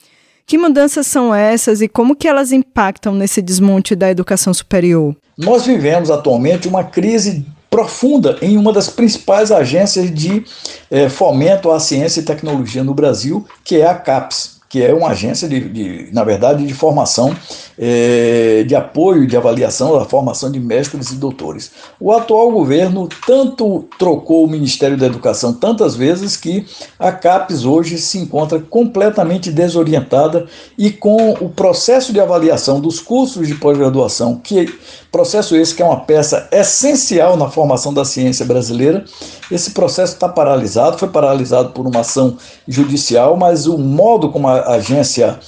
Que 0.45 0.59
mudanças 0.59 1.07
são 1.07 1.35
essas 1.35 1.81
e 1.81 1.89
como 1.89 2.15
que 2.15 2.29
elas 2.29 2.53
impactam 2.53 3.15
nesse 3.15 3.41
desmonte 3.41 3.95
da 3.97 4.11
educação 4.11 4.53
superior? 4.53 5.17
Nós 5.39 5.65
vivemos 5.65 6.11
atualmente 6.11 6.69
uma 6.69 6.85
crise 6.85 7.47
profunda 7.71 8.37
em 8.43 8.59
uma 8.59 8.75
das 8.75 8.91
principais 8.91 9.51
agências 9.51 10.13
de 10.13 10.45
eh, 10.91 11.09
fomento 11.09 11.71
à 11.71 11.81
ciência 11.81 12.21
e 12.21 12.25
tecnologia 12.25 12.85
no 12.85 12.93
Brasil, 12.93 13.47
que 13.65 13.77
é 13.77 13.87
a 13.87 13.95
CAPES 13.95 14.61
que 14.73 14.83
é 14.83 14.95
uma 14.95 15.09
agência 15.09 15.47
de, 15.47 15.61
de 15.69 16.09
na 16.15 16.25
verdade, 16.25 16.67
de 16.67 16.73
formação, 16.73 17.37
é, 17.79 18.65
de 18.67 18.75
apoio, 18.75 19.27
de 19.27 19.37
avaliação 19.37 19.99
da 19.99 20.07
formação 20.07 20.51
de 20.51 20.59
mestres 20.59 21.11
e 21.11 21.17
doutores. 21.17 21.71
O 22.01 22.11
atual 22.11 22.51
governo 22.51 23.07
tanto 23.27 23.87
trocou 23.99 24.47
o 24.47 24.49
Ministério 24.49 24.97
da 24.97 25.05
Educação 25.05 25.53
tantas 25.53 25.95
vezes 25.95 26.39
que 26.39 26.65
a 26.99 27.13
CAPES 27.13 27.67
hoje 27.67 27.99
se 27.99 28.17
encontra 28.17 28.61
completamente 28.61 29.53
desorientada 29.53 30.47
e 30.79 30.91
com 30.91 31.33
o 31.33 31.51
processo 31.51 32.11
de 32.11 32.19
avaliação 32.19 32.81
dos 32.81 32.99
cursos 32.99 33.47
de 33.47 33.55
pós-graduação, 33.55 34.41
que 34.43 34.75
processo 35.13 35.55
esse 35.55 35.75
que 35.75 35.83
é 35.83 35.85
uma 35.85 36.01
peça 36.01 36.49
essencial 36.51 37.37
na 37.37 37.51
formação 37.51 37.93
da 37.93 38.03
ciência 38.03 38.47
brasileira, 38.47 39.05
esse 39.51 39.73
processo 39.73 40.15
está 40.15 40.27
paralisado, 40.27 40.99
foi 40.99 41.09
paralisado 41.09 41.71
por 41.71 41.87
uma 41.87 42.01
ação 42.01 42.39
judicial, 42.67 43.37
mas 43.37 43.67
o 43.67 43.77
modo 43.77 44.31
como 44.31 44.49
a 44.49 44.75
agência, 44.75 45.39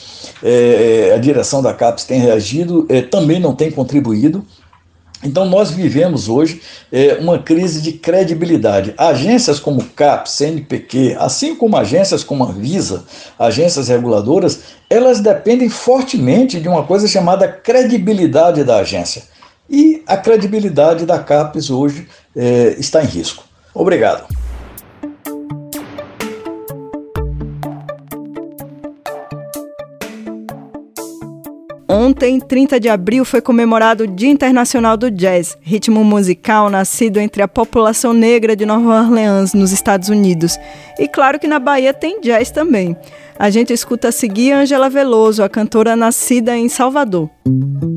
é, 0.43 1.13
a 1.15 1.19
direção 1.19 1.63
da 1.63 1.73
CAPES 1.73 2.05
tem 2.05 2.21
reagido, 2.21 2.87
é, 2.91 3.01
também 3.01 3.41
não 3.41 3.55
tem 3.55 3.71
contribuído. 3.71 4.45
Então, 5.25 5.47
nós 5.47 5.71
vivemos 5.71 6.29
hoje 6.29 6.61
é, 6.93 7.15
uma 7.15 7.39
crise 7.39 7.81
de 7.81 7.93
credibilidade. 7.93 8.93
Agências 8.99 9.59
como 9.59 9.83
CAP, 9.83 10.29
CNPq, 10.29 11.17
assim 11.19 11.57
como 11.57 11.79
agências 11.79 12.23
como 12.23 12.45
a 12.45 12.53
Visa, 12.53 13.05
agências 13.39 13.89
reguladoras, 13.89 14.61
elas 14.91 15.21
dependem 15.21 15.71
fortemente 15.71 16.61
de 16.61 16.69
uma 16.69 16.83
coisa 16.83 17.09
chamada 17.09 17.49
credibilidade 17.49 18.63
da 18.65 18.77
agência. 18.77 19.23
E 19.69 20.03
a 20.07 20.17
credibilidade 20.17 21.07
da 21.07 21.19
CAPES 21.19 21.71
hoje 21.71 22.09
é, 22.37 22.77
está 22.79 23.03
em 23.03 23.07
risco. 23.07 23.45
Obrigado. 23.75 24.27
Ontem, 31.89 32.41
30 32.41 32.81
de 32.81 32.89
abril, 32.89 33.25
foi 33.25 33.41
comemorado 33.41 34.05
o 34.05 34.07
Dia 34.07 34.29
Internacional 34.29 34.97
do 34.97 35.11
Jazz, 35.11 35.57
ritmo 35.63 36.03
musical 36.03 36.69
nascido 36.69 37.19
entre 37.19 37.41
a 37.41 37.49
população 37.49 38.13
negra 38.13 38.57
de 38.57 38.67
Nova 38.67 39.01
Orleans, 39.01 39.55
nos 39.55 39.71
Estados 39.71 40.09
Unidos. 40.09 40.59
E 40.99 41.07
claro 41.07 41.39
que 41.39 41.47
na 41.47 41.59
Bahia 41.59 41.95
tem 41.95 42.21
jazz 42.21 42.51
também. 42.51 42.97
A 43.39 43.49
gente 43.49 43.73
escuta 43.73 44.09
a 44.09 44.13
seguir 44.13 44.53
Angela 44.53 44.91
Veloso, 44.91 45.43
a 45.43 45.49
cantora 45.49 45.95
nascida 45.95 46.57
em 46.57 46.69
Salvador. 46.69 47.31
diz 47.47 47.94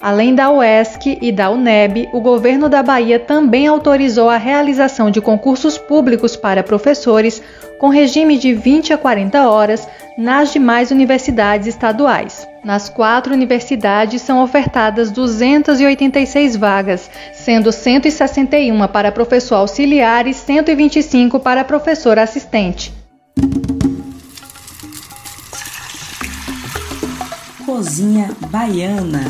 Além 0.00 0.34
da 0.34 0.50
UESC 0.50 1.18
e 1.22 1.30
da 1.32 1.50
UNEB, 1.50 2.10
o 2.12 2.20
governo 2.20 2.68
da 2.68 2.82
Bahia 2.82 3.18
também 3.18 3.66
autorizou 3.66 4.28
a 4.28 4.36
realização 4.36 5.10
de 5.10 5.22
concursos 5.22 5.78
públicos 5.78 6.36
para 6.36 6.62
professores 6.62 7.42
com 7.78 7.88
regime 7.88 8.36
de 8.38 8.52
20 8.52 8.92
a 8.92 8.98
40 8.98 9.48
horas 9.48 9.88
nas 10.18 10.52
demais 10.52 10.90
universidades 10.90 11.66
estaduais. 11.66 12.46
Nas 12.66 12.88
quatro 12.88 13.32
universidades 13.32 14.22
são 14.22 14.42
ofertadas 14.42 15.12
286 15.12 16.56
vagas, 16.56 17.08
sendo 17.32 17.70
161 17.70 18.88
para 18.88 19.12
professor 19.12 19.54
auxiliar 19.54 20.26
e 20.26 20.34
125 20.34 21.38
para 21.38 21.62
professor 21.62 22.18
assistente. 22.18 22.92
Cozinha 27.64 28.32
Baiana 28.50 29.22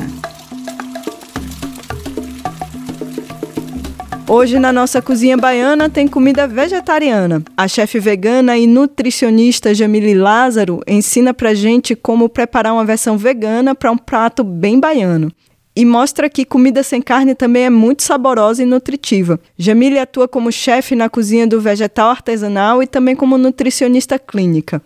Hoje 4.29 4.59
na 4.59 4.73
nossa 4.73 5.01
cozinha 5.01 5.37
baiana 5.37 5.89
tem 5.89 6.09
comida 6.09 6.49
vegetariana. 6.49 7.41
A 7.57 7.69
chefe 7.69 8.01
vegana 8.01 8.59
e 8.59 8.67
nutricionista 8.67 9.73
Jamile 9.73 10.15
Lázaro 10.15 10.81
ensina 10.85 11.33
pra 11.33 11.55
gente 11.55 11.95
como 11.95 12.29
preparar 12.29 12.73
uma 12.73 12.85
versão 12.85 13.17
vegana 13.17 13.73
para 13.73 13.93
um 13.93 13.97
prato 13.97 14.43
bem 14.43 14.81
baiano. 14.81 15.31
E 15.77 15.85
mostra 15.85 16.29
que 16.29 16.45
comida 16.45 16.83
sem 16.83 17.01
carne 17.01 17.37
também 17.37 17.67
é 17.67 17.71
muito 17.71 18.03
saborosa 18.03 18.65
e 18.65 18.67
nutritiva. 18.67 19.39
Jamile 19.57 19.97
atua 19.97 20.27
como 20.27 20.51
chefe 20.51 20.97
na 20.97 21.09
cozinha 21.09 21.47
do 21.47 21.61
vegetal 21.61 22.11
artesanal 22.11 22.83
e 22.83 22.87
também 22.89 23.15
como 23.15 23.39
nutricionista 23.39 24.19
clínica. 24.19 24.83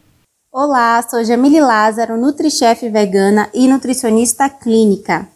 Olá, 0.53 1.01
sou 1.09 1.25
Jamile 1.25 1.63
Lázaro, 1.63 2.21
nutrichefe 2.21 2.91
vegana 2.91 3.49
e 3.55 3.67
nutricionista 3.67 4.51
clínica. 4.51 5.27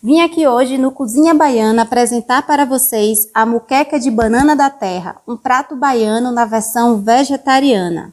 Vim 0.00 0.20
aqui 0.20 0.46
hoje 0.46 0.78
no 0.78 0.92
Cozinha 0.92 1.34
Baiana 1.34 1.82
apresentar 1.82 2.46
para 2.46 2.64
vocês 2.64 3.28
a 3.34 3.44
muqueca 3.44 3.98
de 3.98 4.12
banana 4.12 4.54
da 4.54 4.70
terra, 4.70 5.20
um 5.26 5.36
prato 5.36 5.74
baiano 5.74 6.30
na 6.30 6.44
versão 6.44 6.98
vegetariana. 6.98 8.12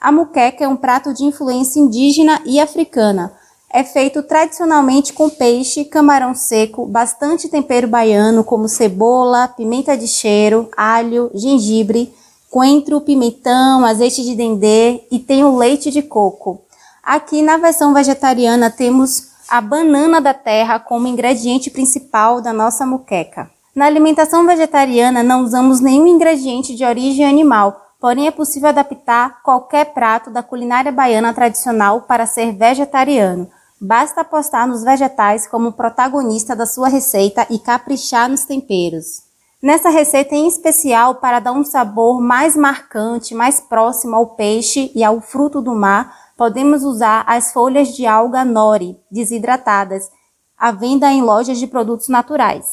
A 0.00 0.12
muqueca 0.12 0.62
é 0.62 0.68
um 0.68 0.76
prato 0.76 1.12
de 1.12 1.24
influência 1.24 1.80
indígena 1.80 2.40
e 2.44 2.60
africana. 2.60 3.32
É 3.72 3.82
feito 3.82 4.22
tradicionalmente 4.22 5.12
com 5.12 5.28
peixe, 5.28 5.84
camarão 5.84 6.32
seco, 6.32 6.86
bastante 6.86 7.48
tempero 7.48 7.88
baiano 7.88 8.44
como 8.44 8.68
cebola, 8.68 9.48
pimenta 9.48 9.96
de 9.96 10.06
cheiro, 10.06 10.68
alho, 10.76 11.28
gengibre, 11.34 12.14
coentro, 12.48 13.00
pimentão, 13.00 13.84
azeite 13.84 14.22
de 14.22 14.36
dendê 14.36 15.02
e 15.10 15.18
tem 15.18 15.42
o 15.42 15.56
leite 15.56 15.90
de 15.90 16.02
coco. 16.02 16.62
Aqui 17.02 17.42
na 17.42 17.56
versão 17.56 17.92
vegetariana 17.92 18.70
temos 18.70 19.27
a 19.48 19.60
banana 19.60 20.20
da 20.20 20.34
terra 20.34 20.78
como 20.78 21.06
ingrediente 21.06 21.70
principal 21.70 22.40
da 22.42 22.52
nossa 22.52 22.84
muqueca. 22.84 23.50
Na 23.74 23.86
alimentação 23.86 24.46
vegetariana 24.46 25.22
não 25.22 25.42
usamos 25.42 25.80
nenhum 25.80 26.06
ingrediente 26.06 26.74
de 26.74 26.84
origem 26.84 27.24
animal, 27.24 27.80
porém 28.00 28.26
é 28.26 28.30
possível 28.30 28.68
adaptar 28.68 29.42
qualquer 29.42 29.86
prato 29.94 30.30
da 30.30 30.42
culinária 30.42 30.92
baiana 30.92 31.32
tradicional 31.32 32.02
para 32.02 32.26
ser 32.26 32.52
vegetariano. 32.52 33.48
Basta 33.80 34.20
apostar 34.20 34.66
nos 34.66 34.82
vegetais 34.82 35.46
como 35.46 35.72
protagonista 35.72 36.54
da 36.54 36.66
sua 36.66 36.88
receita 36.88 37.46
e 37.48 37.58
caprichar 37.58 38.28
nos 38.28 38.44
temperos. 38.44 39.28
Nessa 39.62 39.88
receita 39.88 40.34
em 40.34 40.46
especial, 40.46 41.16
para 41.16 41.40
dar 41.40 41.52
um 41.52 41.64
sabor 41.64 42.20
mais 42.20 42.56
marcante, 42.56 43.34
mais 43.34 43.60
próximo 43.60 44.14
ao 44.14 44.26
peixe 44.26 44.92
e 44.94 45.02
ao 45.02 45.20
fruto 45.20 45.60
do 45.60 45.74
mar, 45.74 46.27
podemos 46.38 46.84
usar 46.84 47.24
as 47.26 47.52
folhas 47.52 47.88
de 47.96 48.06
alga 48.06 48.44
nori 48.44 48.96
desidratadas, 49.10 50.08
à 50.56 50.70
venda 50.70 51.10
em 51.12 51.20
lojas 51.20 51.58
de 51.58 51.66
produtos 51.66 52.06
naturais. 52.06 52.64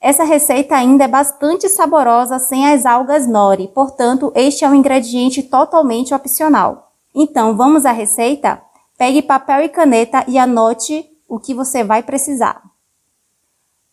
Essa 0.00 0.22
receita 0.22 0.76
ainda 0.76 1.02
é 1.02 1.08
bastante 1.08 1.68
saborosa 1.68 2.38
sem 2.38 2.72
as 2.72 2.86
algas 2.86 3.26
nori, 3.26 3.66
portanto, 3.74 4.30
este 4.36 4.64
é 4.64 4.68
um 4.68 4.74
ingrediente 4.74 5.42
totalmente 5.42 6.14
opcional. 6.14 6.92
Então, 7.12 7.56
vamos 7.56 7.84
à 7.84 7.90
receita? 7.90 8.62
Pegue 8.96 9.20
papel 9.20 9.62
e 9.62 9.68
caneta 9.68 10.24
e 10.28 10.38
anote 10.38 11.04
o 11.28 11.40
que 11.40 11.52
você 11.52 11.82
vai 11.82 12.04
precisar. 12.04 12.62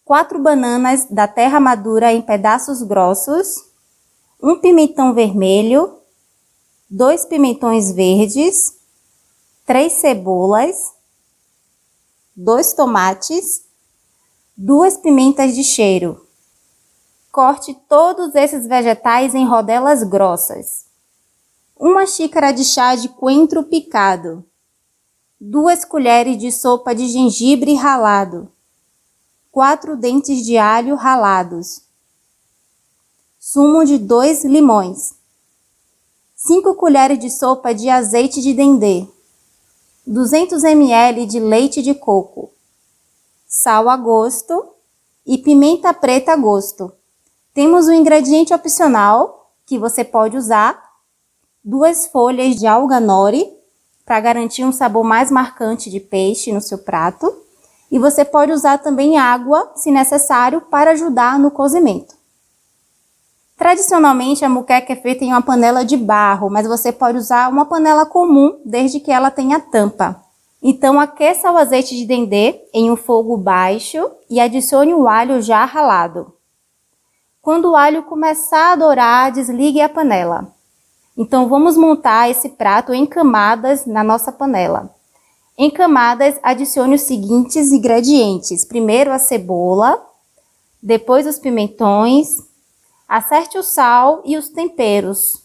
4 0.03 0.37
bananas 0.37 1.05
da 1.09 1.27
terra 1.27 1.59
madura 1.59 2.13
em 2.13 2.21
pedaços 2.21 2.83
grossos, 2.83 3.55
um 4.39 4.59
pimentão 4.59 5.15
vermelho, 5.15 5.97
dois 6.87 7.25
pimentões 7.25 7.91
verdes, 7.91 8.74
três 9.65 9.93
cebolas, 9.93 10.93
dois 12.35 12.73
tomates, 12.73 13.65
duas 14.55 14.95
pimentas 14.95 15.55
de 15.55 15.63
cheiro. 15.63 16.23
Corte 17.31 17.73
todos 17.89 18.35
esses 18.35 18.67
vegetais 18.67 19.33
em 19.33 19.45
rodelas 19.45 20.03
grossas. 20.03 20.85
Uma 21.75 22.05
xícara 22.05 22.51
de 22.51 22.63
chá 22.63 22.95
de 22.95 23.09
coentro 23.09 23.63
picado. 23.63 24.45
Duas 25.41 25.83
colheres 25.83 26.37
de 26.37 26.51
sopa 26.51 26.93
de 26.93 27.07
gengibre 27.07 27.73
ralado. 27.73 28.49
Quatro 29.51 29.97
dentes 29.97 30.45
de 30.45 30.57
alho 30.57 30.95
ralados. 30.95 31.81
Sumo 33.39 33.83
de 33.83 33.97
dois 33.97 34.45
limões. 34.45 35.15
5 36.35 36.75
colheres 36.75 37.17
de 37.17 37.31
sopa 37.31 37.73
de 37.73 37.89
azeite 37.89 38.41
de 38.41 38.53
dendê. 38.53 39.14
200 40.07 40.63
ml 40.63 41.25
de 41.25 41.39
leite 41.39 41.81
de 41.81 41.95
coco, 41.95 42.51
sal 43.47 43.89
a 43.89 43.97
gosto 43.97 44.63
e 45.25 45.35
pimenta 45.35 45.91
preta 45.95 46.33
a 46.33 46.35
gosto. 46.35 46.93
Temos 47.55 47.87
um 47.87 47.93
ingrediente 47.93 48.53
opcional 48.53 49.51
que 49.65 49.79
você 49.79 50.03
pode 50.03 50.37
usar, 50.37 50.79
duas 51.63 52.05
folhas 52.05 52.55
de 52.55 52.67
alga 52.67 52.99
nori 52.99 53.51
para 54.05 54.19
garantir 54.19 54.63
um 54.63 54.71
sabor 54.71 55.03
mais 55.03 55.31
marcante 55.31 55.89
de 55.89 55.99
peixe 55.99 56.53
no 56.53 56.61
seu 56.61 56.77
prato. 56.77 57.35
E 57.89 57.97
você 57.97 58.23
pode 58.23 58.51
usar 58.51 58.77
também 58.77 59.17
água, 59.17 59.71
se 59.75 59.89
necessário, 59.89 60.61
para 60.61 60.91
ajudar 60.91 61.39
no 61.39 61.49
cozimento. 61.49 62.13
Tradicionalmente, 63.65 64.45
a 64.45 64.47
muqueca 64.47 64.93
é 64.93 64.95
feita 64.95 65.25
em 65.25 65.29
uma 65.29 65.41
panela 65.41 65.83
de 65.83 65.97
barro, 65.97 66.51
mas 66.51 66.67
você 66.67 66.91
pode 66.91 67.17
usar 67.17 67.49
uma 67.49 67.65
panela 67.65 68.05
comum, 68.05 68.59
desde 68.63 68.99
que 68.99 69.11
ela 69.11 69.31
tenha 69.31 69.59
tampa. 69.59 70.21
Então, 70.61 70.99
aqueça 70.99 71.51
o 71.51 71.57
azeite 71.57 71.97
de 71.97 72.05
dendê 72.05 72.61
em 72.71 72.91
um 72.91 72.95
fogo 72.95 73.35
baixo 73.35 74.07
e 74.29 74.39
adicione 74.39 74.93
o 74.93 75.07
alho 75.07 75.41
já 75.41 75.65
ralado. 75.65 76.31
Quando 77.41 77.71
o 77.71 77.75
alho 77.75 78.03
começar 78.03 78.73
a 78.73 78.75
dourar, 78.75 79.31
desligue 79.31 79.81
a 79.81 79.89
panela. 79.89 80.47
Então, 81.17 81.49
vamos 81.49 81.75
montar 81.75 82.29
esse 82.29 82.49
prato 82.49 82.93
em 82.93 83.03
camadas 83.03 83.87
na 83.87 84.03
nossa 84.03 84.31
panela. 84.31 84.93
Em 85.57 85.71
camadas, 85.71 86.39
adicione 86.43 86.93
os 86.93 87.01
seguintes 87.01 87.71
ingredientes: 87.71 88.63
primeiro 88.63 89.11
a 89.11 89.17
cebola, 89.17 89.99
depois 90.83 91.25
os 91.25 91.39
pimentões, 91.39 92.37
Acerte 93.07 93.57
o 93.57 93.63
sal 93.63 94.21
e 94.25 94.35
os 94.35 94.49
temperos. 94.49 95.43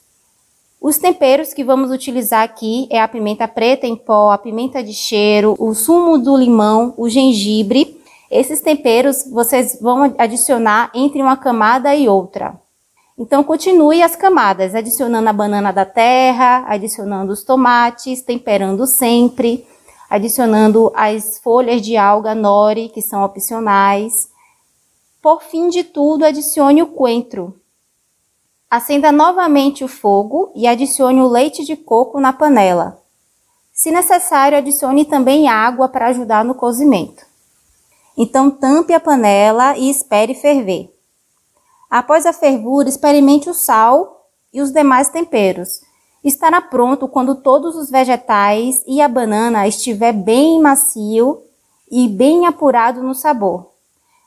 Os 0.81 0.97
temperos 0.97 1.53
que 1.53 1.63
vamos 1.63 1.91
utilizar 1.91 2.43
aqui 2.43 2.89
é 2.91 2.99
a 2.99 3.07
pimenta 3.07 3.47
preta 3.47 3.87
em 3.87 3.95
pó, 3.95 4.31
a 4.31 4.39
pimenta 4.39 4.83
de 4.83 4.95
cheiro, 4.95 5.55
o 5.59 5.75
sumo 5.75 6.17
do 6.17 6.35
limão, 6.35 6.95
o 6.97 7.07
gengibre. 7.07 8.01
Esses 8.31 8.63
temperos 8.63 9.25
vocês 9.31 9.79
vão 9.79 10.15
adicionar 10.17 10.91
entre 10.95 11.21
uma 11.21 11.37
camada 11.37 11.95
e 11.95 12.09
outra. 12.09 12.59
Então 13.19 13.45
continue 13.45 14.03
as 14.03 14.17
camadas, 14.17 14.75
adicionando 14.75 15.29
a 15.29 15.33
banana 15.35 15.71
da 15.71 15.85
terra, 15.85 16.65
adicionando 16.67 17.31
os 17.31 17.45
tomates, 17.45 18.23
temperando 18.23 18.87
sempre, 18.87 19.67
adicionando 20.09 20.91
as 20.97 21.39
folhas 21.41 21.83
de 21.83 21.99
alga 21.99 22.35
nori, 22.35 22.89
que 22.89 23.03
são 23.03 23.23
opcionais. 23.23 24.30
Por 25.23 25.43
fim 25.43 25.69
de 25.69 25.85
tudo, 25.85 26.25
adicione 26.25 26.83
o 26.83 26.87
coentro. 26.87 27.61
Acenda 28.71 29.13
novamente 29.13 29.85
o 29.85 29.89
fogo 29.89 30.51
e 30.55 30.67
adicione 30.67 31.21
o 31.21 31.29
leite 31.29 31.63
de 31.65 31.77
coco 31.77 32.19
na 32.19 32.33
panela. 32.33 33.03
Se 33.71 33.91
necessário, 33.91 34.57
adicione 34.57 35.05
também 35.05 35.49
água 35.49 35.89
para 35.89 36.07
ajudar 36.07 36.43
no 36.45 36.55
cozimento. 36.55 37.27
Então, 38.17 38.51
tampe 38.51 38.95
a 38.95 39.01
panela 39.01 39.77
e 39.77 39.91
espere 39.91 40.35
ferver. 40.35 40.91
Após 41.91 42.25
a 42.25 42.33
fervura, 42.33 42.89
experimente 42.89 43.51
o 43.51 43.55
sal 43.55 44.27
e 44.53 44.63
os 44.63 44.73
demais 44.73 45.11
temperos. 45.11 45.83
Estará 46.25 46.61
pronto 46.61 47.09
quando 47.09 47.35
todos 47.35 47.77
os 47.77 47.91
vegetais 47.91 48.83
e 48.87 49.03
a 49.03 49.09
banana 49.09 49.67
estiver 49.69 50.13
bem 50.13 50.61
macio 50.61 51.43
e 51.91 52.09
bem 52.09 52.47
apurado 52.47 53.03
no 53.03 53.15
sabor. 53.15 53.70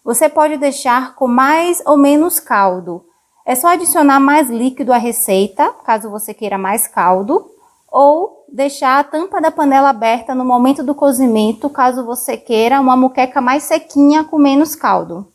Você 0.04 0.28
pode 0.28 0.58
deixar 0.58 1.16
com 1.16 1.28
mais 1.28 1.82
ou 1.86 1.96
menos 1.98 2.40
caldo. 2.40 3.06
É 3.46 3.56
só 3.56 3.68
adicionar 3.68 4.20
mais 4.20 4.50
líquido 4.50 4.92
à 4.92 4.98
receita, 4.98 5.70
caso 5.86 6.10
você 6.10 6.34
queira 6.34 6.58
mais 6.58 6.88
caldo, 6.88 7.50
ou 7.92 8.46
deixar 8.52 9.00
a 9.00 9.04
tampa 9.04 9.40
da 9.40 9.52
panela 9.52 9.90
aberta 9.90 10.36
no 10.36 10.44
momento 10.44 10.84
do 10.84 10.96
cozimento, 10.96 11.70
caso 11.70 12.06
você 12.06 12.36
queira 12.36 12.82
uma 12.82 12.98
muqueca 12.98 13.40
mais 13.40 13.64
sequinha 13.64 14.24
com 14.24 14.38
menos 14.38 14.76
caldo. 14.76 15.28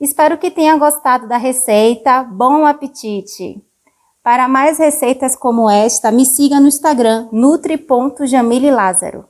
Espero 0.00 0.38
que 0.38 0.50
tenha 0.50 0.76
gostado 0.76 1.26
da 1.26 1.36
receita. 1.36 2.22
Bom 2.22 2.64
apetite! 2.64 3.62
Para 4.22 4.46
mais 4.46 4.78
receitas 4.78 5.34
como 5.34 5.70
esta, 5.70 6.12
me 6.12 6.24
siga 6.26 6.60
no 6.60 6.68
Instagram 6.68 7.28
nutri.jamililázaro. 7.32 9.24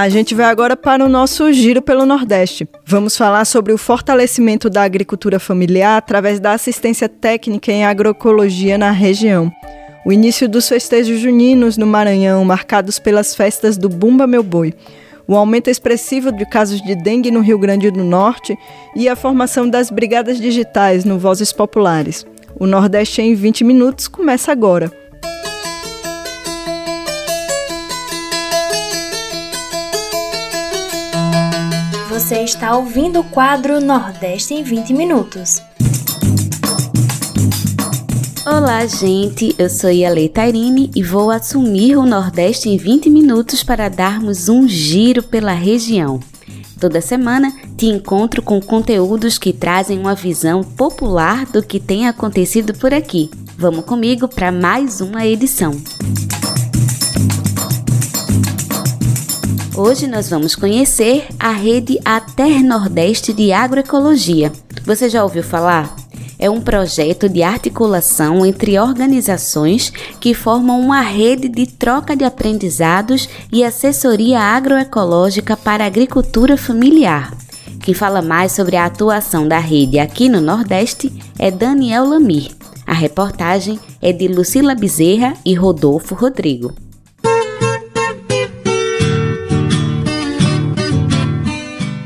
A 0.00 0.08
gente 0.08 0.34
vai 0.34 0.46
agora 0.46 0.78
para 0.78 1.04
o 1.04 1.10
nosso 1.10 1.52
giro 1.52 1.82
pelo 1.82 2.06
Nordeste. 2.06 2.66
Vamos 2.86 3.18
falar 3.18 3.44
sobre 3.44 3.70
o 3.70 3.76
fortalecimento 3.76 4.70
da 4.70 4.82
agricultura 4.82 5.38
familiar 5.38 5.98
através 5.98 6.40
da 6.40 6.52
assistência 6.52 7.06
técnica 7.06 7.70
em 7.70 7.84
agroecologia 7.84 8.78
na 8.78 8.92
região. 8.92 9.52
O 10.06 10.10
início 10.10 10.48
dos 10.48 10.66
festejos 10.66 11.20
juninos 11.20 11.76
no 11.76 11.86
Maranhão, 11.86 12.42
marcados 12.46 12.98
pelas 12.98 13.34
festas 13.34 13.76
do 13.76 13.90
Bumba 13.90 14.26
Meu 14.26 14.42
Boi, 14.42 14.72
o 15.28 15.36
aumento 15.36 15.68
expressivo 15.68 16.32
de 16.32 16.46
casos 16.46 16.80
de 16.80 16.94
dengue 16.94 17.30
no 17.30 17.42
Rio 17.42 17.58
Grande 17.58 17.90
do 17.90 18.02
Norte 18.02 18.56
e 18.96 19.06
a 19.06 19.14
formação 19.14 19.68
das 19.68 19.90
brigadas 19.90 20.40
digitais 20.40 21.04
no 21.04 21.18
Vozes 21.18 21.52
Populares. 21.52 22.24
O 22.58 22.66
Nordeste 22.66 23.20
em 23.20 23.34
20 23.34 23.64
minutos 23.64 24.08
começa 24.08 24.50
agora. 24.50 24.90
Você 32.20 32.42
está 32.42 32.76
ouvindo 32.76 33.20
o 33.20 33.24
quadro 33.24 33.80
Nordeste 33.80 34.52
em 34.52 34.62
20 34.62 34.92
minutos. 34.92 35.58
Olá, 38.44 38.84
gente. 38.84 39.54
Eu 39.58 39.70
sou 39.70 39.90
Yale 39.90 40.28
Tairine 40.28 40.90
e 40.94 41.02
vou 41.02 41.30
assumir 41.30 41.96
o 41.96 42.04
Nordeste 42.04 42.68
em 42.68 42.76
20 42.76 43.08
minutos 43.08 43.62
para 43.62 43.88
darmos 43.88 44.50
um 44.50 44.68
giro 44.68 45.22
pela 45.22 45.52
região. 45.52 46.20
Toda 46.78 47.00
semana 47.00 47.56
te 47.74 47.86
encontro 47.86 48.42
com 48.42 48.60
conteúdos 48.60 49.38
que 49.38 49.54
trazem 49.54 49.98
uma 49.98 50.14
visão 50.14 50.62
popular 50.62 51.46
do 51.46 51.62
que 51.62 51.80
tem 51.80 52.06
acontecido 52.06 52.74
por 52.74 52.92
aqui. 52.92 53.30
Vamos 53.56 53.86
comigo 53.86 54.28
para 54.28 54.52
mais 54.52 55.00
uma 55.00 55.26
edição. 55.26 55.72
Hoje 59.82 60.06
nós 60.06 60.28
vamos 60.28 60.54
conhecer 60.54 61.26
a 61.38 61.52
rede 61.52 61.98
Ater 62.04 62.62
Nordeste 62.62 63.32
de 63.32 63.50
Agroecologia. 63.50 64.52
Você 64.84 65.08
já 65.08 65.22
ouviu 65.24 65.42
falar? 65.42 65.96
é 66.38 66.50
um 66.50 66.60
projeto 66.60 67.30
de 67.30 67.42
articulação 67.42 68.44
entre 68.44 68.78
organizações 68.78 69.90
que 70.20 70.34
formam 70.34 70.78
uma 70.78 71.00
rede 71.00 71.48
de 71.48 71.66
troca 71.66 72.14
de 72.14 72.24
aprendizados 72.24 73.26
e 73.50 73.64
assessoria 73.64 74.38
agroecológica 74.38 75.56
para 75.56 75.86
agricultura 75.86 76.58
familiar. 76.58 77.34
Quem 77.82 77.94
fala 77.94 78.20
mais 78.20 78.52
sobre 78.52 78.76
a 78.76 78.84
atuação 78.84 79.48
da 79.48 79.58
rede 79.58 79.98
aqui 79.98 80.28
no 80.28 80.42
Nordeste 80.42 81.10
é 81.38 81.50
Daniel 81.50 82.06
Lamir. 82.06 82.50
A 82.86 82.92
reportagem 82.92 83.80
é 84.02 84.12
de 84.12 84.28
Lucila 84.28 84.74
Bezerra 84.74 85.32
e 85.42 85.54
Rodolfo 85.54 86.14
Rodrigo. 86.14 86.74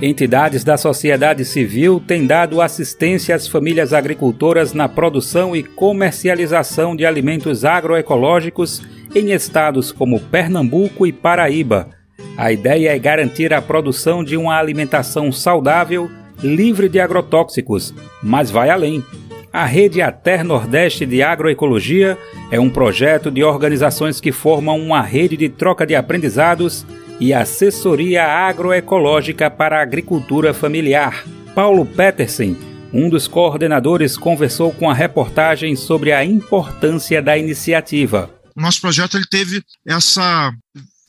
Entidades 0.06 0.62
da 0.62 0.76
sociedade 0.76 1.46
civil 1.46 1.98
têm 1.98 2.26
dado 2.26 2.60
assistência 2.60 3.34
às 3.34 3.48
famílias 3.48 3.94
agricultoras 3.94 4.74
na 4.74 4.86
produção 4.86 5.56
e 5.56 5.62
comercialização 5.62 6.94
de 6.94 7.06
alimentos 7.06 7.64
agroecológicos 7.64 8.82
em 9.14 9.32
estados 9.32 9.90
como 9.90 10.20
Pernambuco 10.20 11.06
e 11.06 11.12
Paraíba. 11.12 11.88
A 12.36 12.52
ideia 12.52 12.94
é 12.94 12.98
garantir 12.98 13.54
a 13.54 13.62
produção 13.62 14.22
de 14.22 14.36
uma 14.36 14.58
alimentação 14.58 15.32
saudável, 15.32 16.10
livre 16.42 16.86
de 16.86 17.00
agrotóxicos, 17.00 17.94
mas 18.22 18.50
vai 18.50 18.68
além. 18.68 19.02
A 19.50 19.64
Rede 19.64 20.02
Ater 20.02 20.44
Nordeste 20.44 21.06
de 21.06 21.22
Agroecologia 21.22 22.18
é 22.50 22.60
um 22.60 22.68
projeto 22.68 23.30
de 23.30 23.42
organizações 23.42 24.20
que 24.20 24.32
formam 24.32 24.78
uma 24.78 25.00
rede 25.00 25.34
de 25.34 25.48
troca 25.48 25.86
de 25.86 25.94
aprendizados 25.94 26.84
e 27.20 27.32
Assessoria 27.32 28.24
Agroecológica 28.24 29.50
para 29.50 29.78
a 29.78 29.82
Agricultura 29.82 30.52
Familiar. 30.52 31.24
Paulo 31.54 31.86
Petersen, 31.86 32.56
um 32.92 33.08
dos 33.08 33.28
coordenadores, 33.28 34.16
conversou 34.16 34.72
com 34.72 34.90
a 34.90 34.94
reportagem 34.94 35.76
sobre 35.76 36.12
a 36.12 36.24
importância 36.24 37.22
da 37.22 37.36
iniciativa. 37.36 38.30
Nosso 38.56 38.80
projeto 38.80 39.16
ele 39.16 39.26
teve 39.26 39.62
essa 39.86 40.52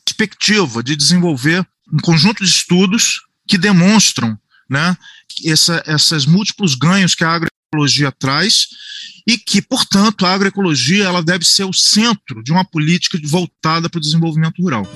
perspectiva 0.04 0.82
de 0.82 0.96
desenvolver 0.96 1.64
um 1.92 1.98
conjunto 1.98 2.44
de 2.44 2.50
estudos 2.50 3.20
que 3.46 3.58
demonstram 3.58 4.36
né, 4.68 4.96
essa, 5.44 5.82
esses 5.86 6.26
múltiplos 6.26 6.74
ganhos 6.74 7.14
que 7.14 7.24
a 7.24 7.30
agroecologia 7.30 8.10
traz 8.12 8.66
e 9.26 9.36
que, 9.36 9.60
portanto, 9.60 10.24
a 10.24 10.32
agroecologia 10.32 11.04
ela 11.04 11.22
deve 11.22 11.44
ser 11.44 11.64
o 11.64 11.72
centro 11.72 12.42
de 12.42 12.52
uma 12.52 12.64
política 12.64 13.18
voltada 13.24 13.88
para 13.90 13.98
o 13.98 14.00
desenvolvimento 14.00 14.62
rural. 14.62 14.86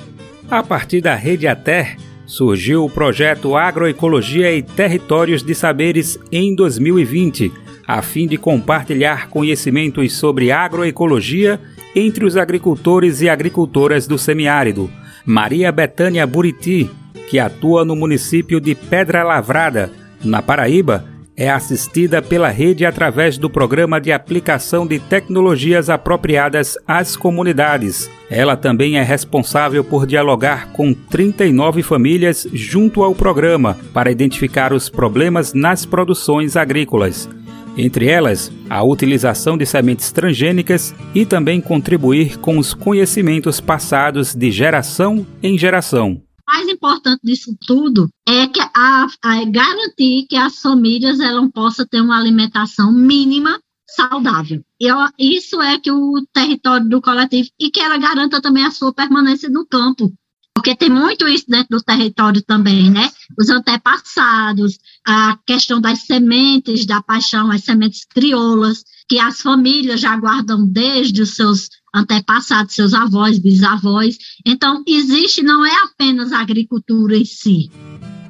A 0.50 0.64
partir 0.64 1.00
da 1.00 1.14
Rede 1.14 1.46
Ater, 1.46 1.96
surgiu 2.26 2.84
o 2.84 2.90
projeto 2.90 3.56
Agroecologia 3.56 4.52
e 4.52 4.60
Territórios 4.60 5.44
de 5.44 5.54
Saberes 5.54 6.18
em 6.32 6.56
2020, 6.56 7.52
a 7.86 8.02
fim 8.02 8.26
de 8.26 8.36
compartilhar 8.36 9.28
conhecimentos 9.28 10.12
sobre 10.12 10.51
agroecologia 10.51 11.61
entre 11.94 12.24
os 12.24 12.36
agricultores 12.36 13.20
e 13.20 13.28
agricultoras 13.28 14.09
do 14.09 14.18
semiárido. 14.18 14.90
Maria 15.24 15.70
Betânia 15.70 16.26
Buriti, 16.26 16.90
que 17.28 17.38
atua 17.38 17.84
no 17.84 17.94
município 17.94 18.61
de 18.61 18.74
Pedra 18.74 19.22
Lavrada, 19.22 19.92
na 20.24 20.42
Paraíba, 20.42 21.05
é 21.41 21.49
assistida 21.49 22.20
pela 22.20 22.51
rede 22.51 22.84
através 22.84 23.38
do 23.38 23.49
programa 23.49 23.99
de 23.99 24.12
aplicação 24.12 24.86
de 24.86 24.99
tecnologias 24.99 25.88
apropriadas 25.88 26.76
às 26.86 27.16
comunidades. 27.16 28.11
Ela 28.28 28.59
também 28.59 28.99
é 28.99 29.03
responsável 29.03 29.82
por 29.82 30.07
dialogar 30.07 30.70
com 30.72 30.93
39 30.93 31.82
famílias 31.82 32.47
junto 32.53 33.03
ao 33.03 33.14
programa 33.14 33.74
para 33.95 34.11
identificar 34.11 34.70
os 34.70 34.91
problemas 34.91 35.55
nas 35.55 35.86
produções 35.86 36.59
agrícolas. 36.59 37.26
Entre 37.74 38.07
elas, 38.07 38.53
a 38.68 38.84
utilização 38.84 39.57
de 39.57 39.64
sementes 39.64 40.12
transgênicas 40.12 40.95
e 41.14 41.24
também 41.24 41.59
contribuir 41.59 42.36
com 42.36 42.59
os 42.59 42.74
conhecimentos 42.74 43.62
passados 43.62 44.34
de 44.34 44.51
geração 44.51 45.26
em 45.43 45.57
geração 45.57 46.20
mais 46.51 46.68
importante 46.68 47.20
disso 47.22 47.57
tudo 47.64 48.11
é 48.26 48.48
que 48.48 48.61
a, 48.61 49.07
a 49.22 49.44
garantir 49.44 50.26
que 50.28 50.36
as 50.36 50.61
famílias 50.61 51.20
elas 51.20 51.48
possam 51.53 51.86
ter 51.86 52.01
uma 52.01 52.18
alimentação 52.18 52.90
mínima 52.92 53.61
saudável. 53.88 54.61
E 54.80 55.36
isso 55.36 55.61
é 55.62 55.78
que 55.78 55.92
o 55.92 56.26
território 56.32 56.88
do 56.88 57.01
coletivo 57.01 57.48
e 57.59 57.70
que 57.70 57.80
ela 57.80 57.98
garanta 57.98 58.40
também 58.40 58.64
a 58.64 58.70
sua 58.72 58.92
permanência 58.92 59.48
no 59.48 59.64
campo. 59.64 60.12
porque 60.53 60.74
tem 60.74 60.90
muito 60.90 61.26
isso 61.28 61.46
dentro 61.48 61.78
do 61.78 61.82
território 61.82 62.42
também, 62.42 62.90
né? 62.90 63.11
Os 63.38 63.48
antepassados, 63.48 64.78
a 65.07 65.38
questão 65.46 65.80
das 65.80 66.01
sementes 66.01 66.84
da 66.84 67.01
paixão, 67.01 67.51
as 67.51 67.64
sementes 67.64 68.05
crioulas, 68.05 68.84
que 69.09 69.18
as 69.18 69.40
famílias 69.40 70.01
já 70.01 70.16
guardam 70.16 70.66
desde 70.66 71.22
os 71.22 71.34
seus 71.34 71.68
antepassados, 71.95 72.74
seus 72.74 72.95
avós, 72.95 73.38
bisavós. 73.38 74.16
Então, 74.47 74.82
existe 74.86 75.43
não 75.43 75.64
é 75.64 75.74
apenas 75.84 76.32
a 76.32 76.41
agricultura 76.41 77.16
em 77.16 77.24
si. 77.24 77.70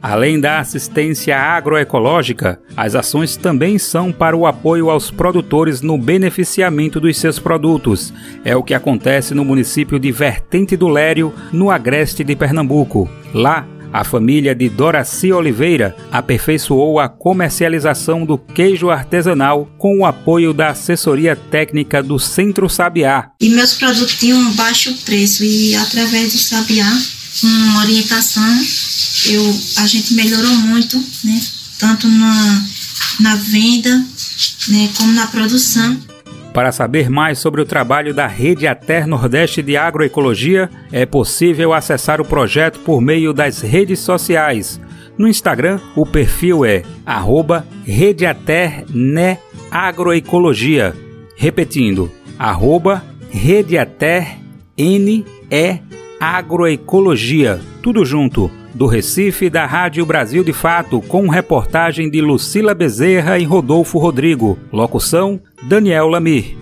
Além 0.03 0.41
da 0.41 0.61
assistência 0.61 1.39
agroecológica, 1.39 2.59
as 2.75 2.95
ações 2.95 3.37
também 3.37 3.79
são 3.79 4.11
para 4.11 4.35
o 4.35 4.47
apoio 4.47 4.89
aos 4.89 5.11
produtores 5.11 5.83
no 5.83 5.99
beneficiamento 5.99 6.99
dos 6.99 7.19
seus 7.19 7.39
produtos. 7.39 8.13
É 8.43 8.57
o 8.57 8.63
que 8.63 8.73
acontece 8.73 9.35
no 9.35 9.45
município 9.45 9.99
de 9.99 10.11
Vertente 10.11 10.75
do 10.75 10.89
Lério, 10.89 11.35
no 11.53 11.71
agreste 11.71 12.25
de 12.25 12.35
Pernambuco. 12.35 13.11
Lá, 13.35 13.67
a 13.93 14.05
família 14.05 14.55
de 14.55 14.69
Doraci 14.69 15.33
Oliveira 15.33 15.97
aperfeiçoou 16.11 17.01
a 17.01 17.09
comercialização 17.09 18.25
do 18.25 18.39
queijo 18.39 18.91
artesanal 18.91 19.69
com 19.79 19.99
o 19.99 20.07
apoio 20.07 20.53
da 20.53 20.71
assessoria 20.71 21.35
técnica 21.35 22.03
do 22.03 22.19
Centro 22.19 22.69
Sabiá. 22.69 23.31
E 23.41 23.49
meus 23.51 23.75
produtos 23.75 24.15
tinham 24.15 24.39
um 24.39 24.53
baixo 24.53 24.95
preço 25.05 25.45
e 25.45 25.75
através 25.75 26.33
do 26.33 26.39
Sabiá 26.39 26.91
com 27.41 27.79
orientação, 27.79 28.65
eu, 29.27 29.61
a 29.77 29.87
gente 29.87 30.15
melhorou 30.15 30.55
muito, 30.57 31.03
né? 31.25 31.41
Tanto 31.79 32.09
na, 32.09 32.65
na 33.21 33.37
venda, 33.37 34.05
né, 34.69 34.91
como 34.97 35.13
na 35.13 35.27
produção. 35.29 36.10
Para 36.53 36.73
saber 36.73 37.09
mais 37.09 37.39
sobre 37.39 37.61
o 37.61 37.65
trabalho 37.65 38.13
da 38.13 38.27
Rede 38.27 38.67
Ater 38.67 39.07
Nordeste 39.07 39.63
de 39.63 39.77
Agroecologia, 39.77 40.69
é 40.91 41.07
possível 41.07 41.73
acessar 41.73 42.21
o 42.21 42.25
projeto 42.25 42.81
por 42.81 43.01
meio 43.01 43.33
das 43.33 43.61
redes 43.61 44.01
sociais. 44.01 44.81
No 45.17 45.29
Instagram, 45.29 45.79
o 45.95 46.05
perfil 46.05 46.65
é 46.65 46.83
arroba 47.07 47.65
Agroecologia. 49.71 50.95
Repetindo, 51.37 52.11
arroba 52.39 53.05
N 54.77 55.25
E 55.51 55.79
Agroecologia, 56.23 57.59
tudo 57.83 58.05
junto, 58.05 58.51
do 58.75 58.85
Recife 58.85 59.49
da 59.49 59.65
Rádio 59.65 60.05
Brasil 60.05 60.45
de 60.45 60.53
Fato, 60.53 61.01
com 61.01 61.27
reportagem 61.31 62.11
de 62.11 62.21
Lucila 62.21 62.75
Bezerra 62.75 63.39
e 63.39 63.45
Rodolfo 63.45 63.99
Rodrigo. 63.99 64.59
Locução: 64.71 65.41
Daniel 65.63 66.09
Lamir. 66.09 66.59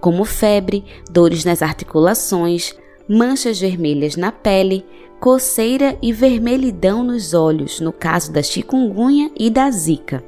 como 0.00 0.24
febre, 0.24 0.84
dores 1.10 1.44
nas 1.44 1.62
articulações, 1.62 2.74
manchas 3.08 3.60
vermelhas 3.60 4.16
na 4.16 4.30
pele, 4.30 4.84
coceira 5.20 5.96
e 6.00 6.12
vermelhidão 6.12 7.02
nos 7.02 7.34
olhos, 7.34 7.80
no 7.80 7.92
caso 7.92 8.32
da 8.32 8.42
chikungunya 8.42 9.30
e 9.38 9.50
da 9.50 9.70
zika. 9.70 10.22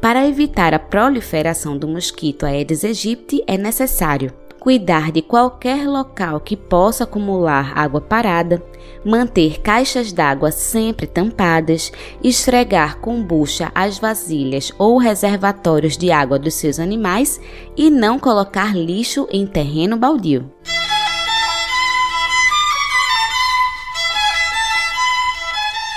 Para 0.00 0.26
evitar 0.26 0.74
a 0.74 0.78
proliferação 0.78 1.76
do 1.76 1.86
mosquito 1.86 2.44
Aedes 2.44 2.84
aegypti, 2.84 3.42
é 3.46 3.56
necessário 3.56 4.32
cuidar 4.58 5.10
de 5.10 5.20
qualquer 5.22 5.88
local 5.88 6.38
que 6.38 6.56
possa 6.56 7.02
acumular 7.02 7.76
água 7.76 8.00
parada, 8.00 8.62
manter 9.04 9.60
caixas 9.60 10.12
d'água 10.12 10.50
sempre 10.50 11.06
tampadas, 11.06 11.92
esfregar 12.22 12.98
com 12.98 13.22
bucha 13.22 13.70
as 13.74 13.98
vasilhas 13.98 14.72
ou 14.78 14.98
reservatórios 14.98 15.96
de 15.96 16.10
água 16.10 16.38
dos 16.38 16.54
seus 16.54 16.78
animais 16.78 17.40
e 17.76 17.90
não 17.90 18.18
colocar 18.18 18.76
lixo 18.76 19.28
em 19.30 19.46
terreno 19.46 19.96
baldio. 19.96 20.50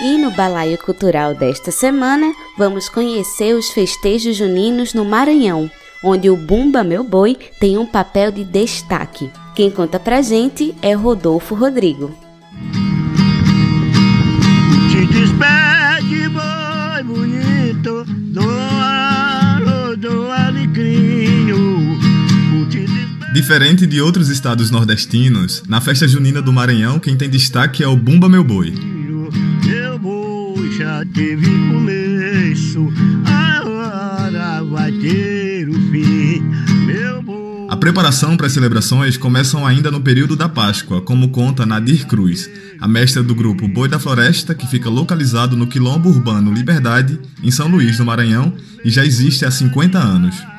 E 0.02 0.18
no 0.18 0.30
balaio 0.32 0.78
cultural 0.78 1.34
desta 1.34 1.72
semana, 1.72 2.34
vamos 2.58 2.90
conhecer 2.90 3.56
os 3.56 3.70
festejos 3.70 4.36
juninos 4.36 4.94
no 4.94 5.06
Maranhão 5.06 5.72
onde 6.06 6.30
o 6.30 6.38
Bumba 6.38 6.84
Meu 6.84 7.04
Boi 7.04 7.36
tem 7.60 7.78
um 7.78 7.86
papel 7.86 8.32
de 8.32 8.44
destaque. 8.44 9.32
Quem 9.56 9.72
conta 9.72 10.00
pra 10.00 10.22
gente 10.22 10.76
é 10.82 10.94
Rodolfo 10.94 11.56
Rodrigo. 11.56 12.25
Diferente 23.36 23.86
de 23.86 24.00
outros 24.00 24.30
estados 24.30 24.72
nordestinos, 24.72 25.62
na 25.68 25.82
festa 25.82 26.08
junina 26.08 26.42
do 26.42 26.54
Maranhão, 26.54 27.02
quem 27.02 27.18
tem 27.18 27.30
destaque 27.30 27.84
é 27.84 27.88
o 27.88 27.94
Bumba 27.94 28.30
Meu 28.30 28.46
Boi. 28.46 28.74
Meu 29.66 30.00
boi 30.00 30.72
já 30.72 31.04
teve 31.14 31.46
começo, 31.46 32.88
agora 33.26 34.64
vai 34.64 34.90
ter 34.94 35.68
a 37.68 37.76
preparação 37.78 38.38
para 38.38 38.48
as 38.48 38.54
celebrações 38.54 39.18
começam 39.18 39.68
ainda 39.68 39.92
no 39.92 40.00
período 40.00 40.38
da 40.38 40.48
Páscoa, 40.48 41.02
como 41.02 41.28
conta 41.28 41.66
Nadir 41.66 42.08
Cruz, 42.08 42.50
a 42.80 42.88
mestra 42.88 43.22
do 43.22 43.36
grupo 43.36 43.68
Boi 43.68 43.90
da 43.90 44.00
Floresta, 44.00 44.56
que 44.56 44.66
fica 44.66 44.90
localizado 44.90 45.58
no 45.58 45.68
Quilombo 45.68 46.08
Urbano 46.08 46.54
Liberdade, 46.54 47.20
em 47.44 47.52
São 47.52 47.68
Luís, 47.68 48.00
no 48.00 48.06
Maranhão, 48.06 48.54
e 48.86 48.90
já 48.90 49.06
existe 49.06 49.44
há 49.44 49.52
50 49.52 50.00
anos. 50.00 50.55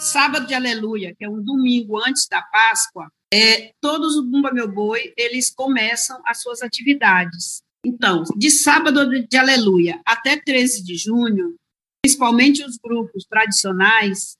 Sábado 0.00 0.46
de 0.46 0.54
Aleluia, 0.54 1.14
que 1.14 1.26
é 1.26 1.28
um 1.28 1.42
domingo 1.42 1.98
antes 1.98 2.26
da 2.26 2.40
Páscoa, 2.40 3.12
é, 3.32 3.74
todos 3.82 4.16
os 4.16 4.24
Bumba 4.24 4.50
Meu 4.50 4.66
Boi, 4.66 5.12
eles 5.14 5.50
começam 5.50 6.20
as 6.24 6.40
suas 6.40 6.62
atividades. 6.62 7.62
Então, 7.84 8.24
de 8.34 8.50
sábado 8.50 9.06
de 9.28 9.36
Aleluia 9.36 10.00
até 10.06 10.40
13 10.40 10.82
de 10.82 10.96
junho, 10.96 11.54
principalmente 12.02 12.64
os 12.64 12.78
grupos 12.78 13.26
tradicionais, 13.26 14.38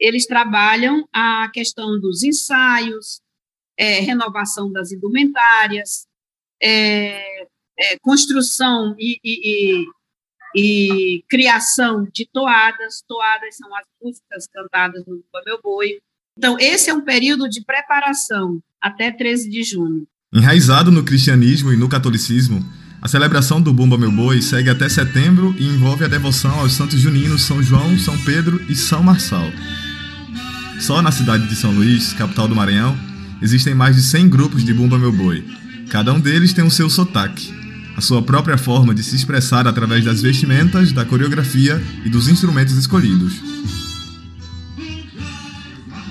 eles 0.00 0.26
trabalham 0.26 1.06
a 1.12 1.50
questão 1.52 2.00
dos 2.00 2.22
ensaios, 2.22 3.20
é, 3.78 4.00
renovação 4.00 4.72
das 4.72 4.92
indumentárias, 4.92 6.06
é, 6.60 7.42
é, 7.78 7.98
construção 8.00 8.96
e, 8.98 9.18
e, 9.22 9.82
e, 9.82 9.86
e, 10.54 11.24
criação 11.28 12.06
de 12.12 12.28
toadas. 12.32 13.02
Toadas 13.06 13.56
são 13.56 13.74
as 13.76 13.84
músicas 14.02 14.46
cantadas 14.52 15.04
no 15.06 15.22
Meu 15.44 15.60
Boi. 15.62 15.98
Então, 16.36 16.56
esse 16.58 16.90
é 16.90 16.94
um 16.94 17.02
período 17.02 17.48
de 17.48 17.64
preparação 17.64 18.60
até 18.80 19.10
13 19.10 19.50
de 19.50 19.62
junho. 19.62 20.06
Enraizado 20.32 20.90
no 20.90 21.04
cristianismo 21.04 21.72
e 21.72 21.76
no 21.76 21.88
catolicismo, 21.88 22.64
a 23.02 23.08
celebração 23.08 23.60
do 23.60 23.72
Bumba 23.72 23.98
Meu 23.98 24.10
Boi 24.10 24.40
segue 24.40 24.70
até 24.70 24.88
setembro 24.88 25.54
e 25.58 25.66
envolve 25.66 26.04
a 26.04 26.08
devoção 26.08 26.60
aos 26.60 26.72
santos 26.72 27.00
juninos 27.00 27.42
São 27.42 27.62
João, 27.62 27.98
São 27.98 28.16
Pedro 28.24 28.64
e 28.68 28.74
São 28.74 29.02
Marçal. 29.02 29.50
Só 30.80 31.02
na 31.02 31.12
cidade 31.12 31.46
de 31.48 31.54
São 31.54 31.70
Luís, 31.72 32.12
capital 32.12 32.48
do 32.48 32.56
Maranhão, 32.56 32.96
existem 33.42 33.74
mais 33.74 33.96
de 33.96 34.02
100 34.02 34.28
grupos 34.28 34.64
de 34.64 34.72
Bumba 34.72 34.98
Meu 34.98 35.12
Boi. 35.12 35.44
Cada 35.90 36.12
um 36.12 36.20
deles 36.20 36.52
tem 36.52 36.64
o 36.64 36.70
seu 36.70 36.88
sotaque, 36.88 37.52
sua 38.02 38.22
própria 38.22 38.58
forma 38.58 38.94
de 38.94 39.02
se 39.02 39.16
expressar 39.16 39.66
através 39.66 40.04
das 40.04 40.20
vestimentas, 40.20 40.92
da 40.92 41.04
coreografia 41.04 41.82
e 42.04 42.08
dos 42.08 42.28
instrumentos 42.28 42.76
escolhidos. 42.76 43.34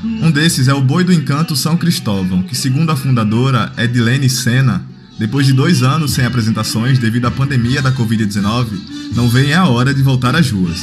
Um 0.03 0.31
desses 0.31 0.67
é 0.67 0.73
o 0.73 0.81
Boi 0.81 1.03
do 1.03 1.13
Encanto 1.13 1.55
São 1.55 1.77
Cristóvão, 1.77 2.43
que, 2.43 2.55
segundo 2.55 2.91
a 2.91 2.95
fundadora 2.95 3.71
Edilene 3.77 4.29
Sena, 4.29 4.85
depois 5.17 5.45
de 5.45 5.53
dois 5.53 5.83
anos 5.83 6.13
sem 6.13 6.25
apresentações 6.25 6.97
devido 6.97 7.25
à 7.25 7.31
pandemia 7.31 7.81
da 7.81 7.91
Covid-19, 7.91 9.13
não 9.15 9.29
vem 9.29 9.53
a 9.53 9.67
hora 9.67 9.93
de 9.93 10.01
voltar 10.01 10.35
às 10.35 10.49
ruas. 10.49 10.79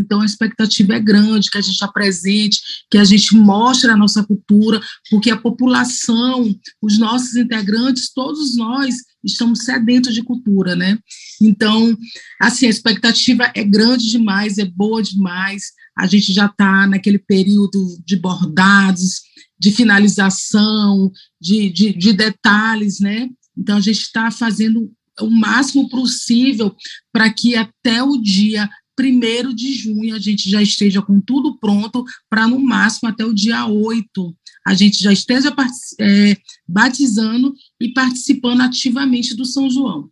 Então, 0.00 0.20
a 0.20 0.24
expectativa 0.24 0.94
é 0.94 1.00
grande 1.00 1.50
que 1.50 1.58
a 1.58 1.60
gente 1.60 1.82
apresente, 1.84 2.60
que 2.88 2.96
a 2.96 3.04
gente 3.04 3.34
mostre 3.34 3.90
a 3.90 3.96
nossa 3.96 4.22
cultura, 4.22 4.80
porque 5.10 5.30
a 5.30 5.36
população, 5.36 6.54
os 6.80 6.96
nossos 6.98 7.34
integrantes, 7.34 8.12
todos 8.14 8.56
nós 8.56 8.94
estamos 9.26 9.64
sedentos 9.64 10.14
de 10.14 10.22
cultura, 10.22 10.76
né? 10.76 10.98
Então, 11.42 11.96
assim, 12.40 12.66
a 12.66 12.70
expectativa 12.70 13.50
é 13.54 13.64
grande 13.64 14.10
demais, 14.10 14.58
é 14.58 14.64
boa 14.64 15.02
demais. 15.02 15.72
A 15.98 16.06
gente 16.06 16.32
já 16.32 16.46
está 16.46 16.86
naquele 16.86 17.18
período 17.18 17.98
de 18.04 18.16
bordados, 18.16 19.22
de 19.58 19.72
finalização, 19.72 21.10
de, 21.40 21.70
de, 21.70 21.92
de 21.92 22.12
detalhes, 22.12 23.00
né? 23.00 23.28
Então, 23.56 23.76
a 23.76 23.80
gente 23.80 24.00
está 24.00 24.30
fazendo 24.30 24.90
o 25.20 25.30
máximo 25.30 25.88
possível 25.88 26.74
para 27.12 27.32
que 27.32 27.56
até 27.56 28.02
o 28.02 28.20
dia 28.20 28.68
1 28.98 29.54
de 29.54 29.74
junho 29.74 30.14
a 30.14 30.18
gente 30.18 30.48
já 30.48 30.62
esteja 30.62 31.02
com 31.02 31.20
tudo 31.20 31.58
pronto 31.58 32.04
para, 32.30 32.46
no 32.48 32.58
máximo, 32.58 33.08
até 33.08 33.24
o 33.24 33.34
dia 33.34 33.66
8, 33.66 34.34
a 34.66 34.74
gente 34.74 35.02
já 35.02 35.12
esteja 35.12 35.54
é, 36.00 36.36
batizando 36.66 37.54
e 37.80 37.92
participando 37.92 38.62
ativamente 38.62 39.34
do 39.36 39.44
São 39.44 39.70
João. 39.70 40.08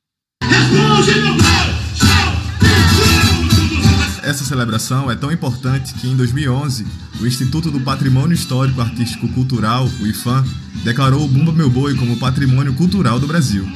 Essa 4.24 4.42
celebração 4.42 5.10
é 5.10 5.14
tão 5.14 5.30
importante 5.30 5.92
que, 5.94 6.08
em 6.08 6.16
2011, 6.16 6.86
o 7.20 7.26
Instituto 7.26 7.70
do 7.70 7.78
Patrimônio 7.80 8.34
Histórico 8.34 8.80
Artístico 8.80 9.28
Cultural, 9.28 9.86
o 10.00 10.06
IFAM, 10.06 10.42
declarou 10.82 11.24
o 11.24 11.28
Bumba 11.28 11.52
Meu 11.52 11.68
Boi 11.68 11.94
como 11.94 12.16
Patrimônio 12.16 12.72
Cultural 12.72 13.20
do 13.20 13.26
Brasil. 13.26 13.68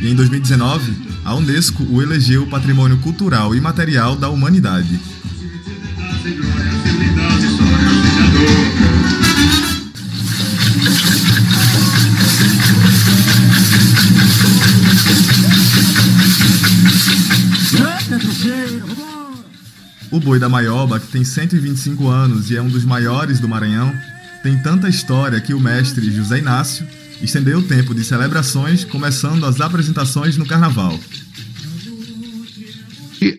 E 0.00 0.08
em 0.08 0.14
2019, 0.14 0.92
a 1.24 1.34
Unesco 1.34 1.82
o 1.90 2.00
elegeu 2.00 2.46
Patrimônio 2.46 2.98
Cultural 2.98 3.52
e 3.52 3.60
Material 3.60 4.14
da 4.14 4.28
Humanidade. 4.28 5.00
O 20.10 20.20
boi 20.20 20.38
da 20.38 20.48
Maioba, 20.48 21.00
que 21.00 21.08
tem 21.08 21.24
125 21.24 22.08
anos 22.08 22.50
e 22.50 22.56
é 22.56 22.62
um 22.62 22.68
dos 22.68 22.84
maiores 22.84 23.40
do 23.40 23.48
Maranhão, 23.48 23.92
tem 24.42 24.56
tanta 24.62 24.88
história 24.88 25.40
que 25.40 25.52
o 25.52 25.60
mestre 25.60 26.10
José 26.10 26.38
Inácio 26.38 26.86
estendeu 27.20 27.58
o 27.58 27.62
tempo 27.62 27.94
de 27.94 28.04
celebrações, 28.04 28.84
começando 28.84 29.44
as 29.44 29.60
apresentações 29.60 30.36
no 30.36 30.46
carnaval. 30.46 30.98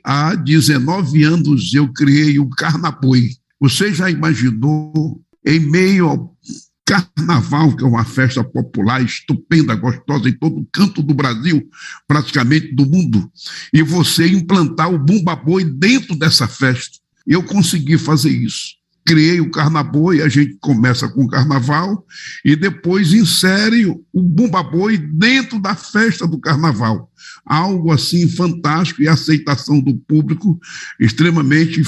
Há 0.03 0.36
19 0.36 1.24
anos 1.24 1.74
eu 1.74 1.91
criei 1.91 2.39
o 2.39 2.49
Carnaboi. 2.49 3.30
Você 3.59 3.93
já 3.93 4.09
imaginou, 4.09 5.22
em 5.45 5.59
meio 5.59 6.07
ao 6.07 6.36
Carnaval, 6.88 7.76
que 7.76 7.84
é 7.84 7.88
uma 7.88 8.06
festa 8.06 8.42
popular 8.42 9.04
estupenda, 9.04 9.76
gostosa 9.76 10.30
em 10.30 10.34
todo 10.34 10.66
canto 10.72 11.04
do 11.04 11.14
Brasil, 11.14 11.62
praticamente 12.08 12.74
do 12.74 12.86
mundo, 12.86 13.30
e 13.74 13.84
você 13.84 14.26
implantar 14.26 14.90
o 14.94 14.98
Bumba 14.98 15.36
Boi 15.36 15.66
dentro 15.66 16.18
dessa 16.18 16.48
festa. 16.48 16.98
Eu 17.28 17.44
consegui 17.44 17.98
fazer 17.98 18.30
isso 18.30 18.78
criei 19.08 19.40
o 19.40 19.50
Carnaboi, 19.50 20.22
a 20.22 20.28
gente 20.28 20.58
começa 20.60 21.08
com 21.08 21.24
o 21.24 21.30
carnaval 21.30 22.06
e 22.44 22.58
depois 22.58 23.14
insere 23.14 23.86
o 23.86 24.22
Bumba 24.22 24.62
Boi 24.62 24.98
dentro 24.98 25.62
da 25.62 25.74
festa 25.76 26.28
do 26.28 26.38
carnaval. 26.38 27.10
Algo 27.46 27.94
assim 27.94 28.28
fantástico 28.28 29.02
e 29.02 29.08
a 29.08 29.14
aceitação 29.14 29.80
do 29.80 29.96
público 29.96 30.60
extremamente 31.00 31.82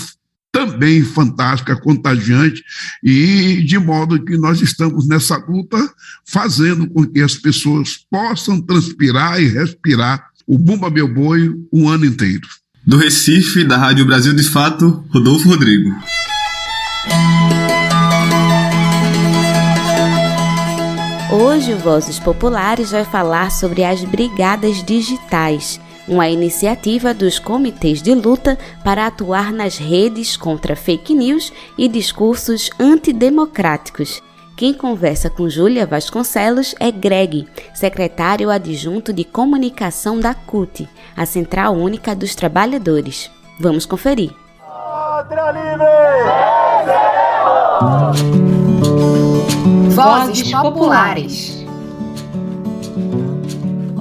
também 0.51 1.03
fantástica, 1.03 1.75
contagiante, 1.75 2.63
e 3.03 3.63
de 3.63 3.77
modo 3.77 4.23
que 4.23 4.37
nós 4.37 4.61
estamos 4.61 5.07
nessa 5.07 5.37
luta 5.37 5.77
fazendo 6.25 6.87
com 6.89 7.05
que 7.05 7.21
as 7.21 7.35
pessoas 7.35 7.97
possam 8.09 8.59
transpirar 8.61 9.41
e 9.41 9.47
respirar 9.47 10.29
o 10.47 10.57
Bumba 10.57 10.89
Meu 10.89 11.07
Boi 11.07 11.53
o 11.71 11.87
ano 11.87 12.05
inteiro. 12.05 12.47
Do 12.85 12.97
Recife, 12.97 13.63
da 13.63 13.77
Rádio 13.77 14.05
Brasil 14.05 14.33
de 14.33 14.43
Fato, 14.43 15.03
Rodolfo 15.09 15.47
Rodrigo. 15.47 15.91
Hoje 21.31 21.73
o 21.73 21.77
Vozes 21.77 22.17
Populares 22.17 22.89
vai 22.89 23.05
falar 23.05 23.51
sobre 23.51 23.83
as 23.83 24.03
Brigadas 24.03 24.83
Digitais, 24.83 25.79
uma 26.09 26.27
iniciativa 26.27 27.13
dos 27.13 27.39
comitês 27.39 28.01
de 28.01 28.13
luta 28.13 28.57
para 28.83 29.07
atuar 29.07 29.53
nas 29.53 29.77
redes 29.77 30.35
contra 30.35 30.75
fake 30.75 31.13
news 31.13 31.53
e 31.77 31.87
discursos 31.87 32.69
antidemocráticos. 32.79 34.21
Quem 34.57 34.73
conversa 34.73 35.29
com 35.29 35.47
Júlia 35.47 35.85
Vasconcelos 35.85 36.75
é 36.81 36.91
Greg, 36.91 37.47
secretário 37.73 38.49
adjunto 38.49 39.13
de 39.13 39.23
comunicação 39.23 40.19
da 40.19 40.33
CUT, 40.33 40.89
a 41.15 41.25
Central 41.25 41.75
Única 41.75 42.13
dos 42.13 42.35
Trabalhadores. 42.35 43.31
Vamos 43.57 43.85
conferir. 43.85 44.33
Pátria 44.59 45.51
Livre! 45.51 45.85
Vozes 49.95 50.51
Populares. 50.51 51.58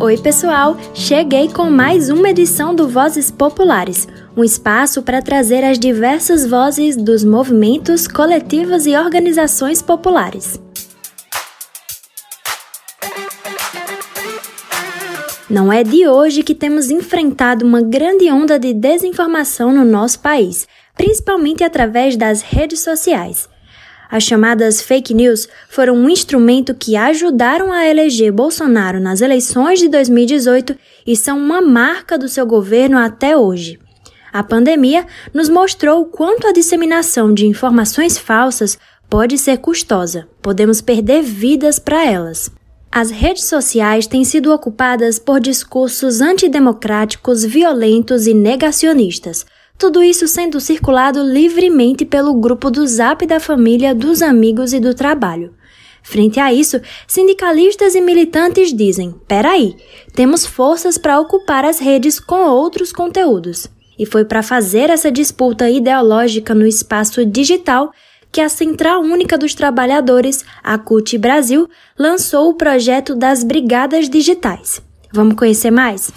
Oi, 0.01 0.17
pessoal! 0.17 0.77
Cheguei 0.95 1.49
com 1.49 1.69
mais 1.69 2.09
uma 2.09 2.31
edição 2.31 2.75
do 2.75 2.87
Vozes 2.87 3.31
Populares, 3.31 4.07
um 4.37 4.45
espaço 4.45 5.03
para 5.03 5.21
trazer 5.21 5.65
as 5.65 5.79
diversas 5.79 6.47
vozes 6.47 6.97
dos 6.97 7.25
movimentos, 7.25 8.07
coletivos 8.07 8.87
e 8.87 8.97
organizações 8.97 9.83
populares. 9.83 10.61
Não 15.51 15.73
é 15.73 15.83
de 15.83 16.07
hoje 16.07 16.43
que 16.43 16.55
temos 16.55 16.91
enfrentado 16.91 17.67
uma 17.67 17.83
grande 17.83 18.31
onda 18.31 18.59
de 18.59 18.73
desinformação 18.73 19.73
no 19.73 19.85
nosso 19.85 20.21
país 20.21 20.69
principalmente 20.99 21.63
através 21.63 22.17
das 22.17 22.43
redes 22.43 22.81
sociais. 22.81 23.49
As 24.11 24.23
chamadas 24.23 24.81
fake 24.81 25.13
news 25.13 25.47
foram 25.69 25.95
um 25.95 26.09
instrumento 26.09 26.75
que 26.75 26.97
ajudaram 26.97 27.71
a 27.71 27.87
eleger 27.87 28.33
Bolsonaro 28.33 28.99
nas 28.99 29.21
eleições 29.21 29.79
de 29.79 29.89
2018 29.89 30.75
e 31.07 31.15
são 31.15 31.39
uma 31.39 31.61
marca 31.61 32.17
do 32.17 32.27
seu 32.27 32.47
governo 32.47 32.97
até 32.97 33.37
hoje. 33.37 33.79
A 34.33 34.43
pandemia 34.43 35.07
nos 35.33 35.49
mostrou 35.49 36.07
quanto 36.07 36.47
a 36.47 36.53
disseminação 36.53 37.35
de 37.35 37.47
informações 37.47 38.17
falsas 38.17 38.79
pode 39.11 39.37
ser 39.37 39.59
custosa. 39.59 40.27
Podemos 40.41 40.81
perder 40.81 41.23
vidas 41.23 41.79
para 41.79 42.05
elas. 42.05 42.51
As 42.91 43.11
redes 43.11 43.45
sociais 43.45 44.07
têm 44.07 44.25
sido 44.25 44.53
ocupadas 44.53 45.19
por 45.19 45.39
discursos 45.39 46.23
antidemocráticos, 46.23 47.45
violentos 47.45 48.27
e 48.27 48.33
negacionistas 48.33 49.45
tudo 49.79 50.03
isso 50.03 50.27
sendo 50.27 50.61
circulado 50.61 51.23
livremente 51.23 52.05
pelo 52.05 52.35
grupo 52.35 52.69
do 52.69 52.85
Zap 52.87 53.25
da 53.25 53.39
família, 53.39 53.95
dos 53.95 54.21
amigos 54.21 54.73
e 54.73 54.81
do 54.81 54.93
trabalho. 54.93 55.55
Frente 56.03 56.41
a 56.41 56.53
isso, 56.53 56.81
sindicalistas 57.07 57.95
e 57.95 58.01
militantes 58.01 58.73
dizem: 58.75 59.15
peraí, 59.29 59.77
temos 60.15 60.45
forças 60.45 60.99
para 60.99 61.21
ocupar 61.21 61.65
as 61.65 61.79
redes 61.79 62.19
com 62.19 62.49
outros 62.49 62.93
conteúdos. 62.93 63.69
E 63.99 64.07
foi 64.07 64.25
para 64.25 64.43
fazer 64.43 64.91
essa 64.91 65.11
disputa 65.11 65.69
ideológica 65.71 66.55
no 66.55 66.67
espaço 66.67 67.25
digital 67.25 67.93
que 68.31 68.41
a 68.41 68.49
Central 68.49 69.01
Única 69.03 69.39
dos 69.39 69.55
Trabalhadores, 69.55 70.45
a 70.63 70.79
CUT 70.79 71.17
Brasil, 71.19 71.69
lançou 71.99 72.51
o 72.51 72.55
projeto 72.55 73.15
das 73.15 73.43
Brigadas 73.43 74.09
Digitais. 74.09 74.83
Vamos 75.13 75.35
conhecer 75.35 75.71
mais? 75.71 76.13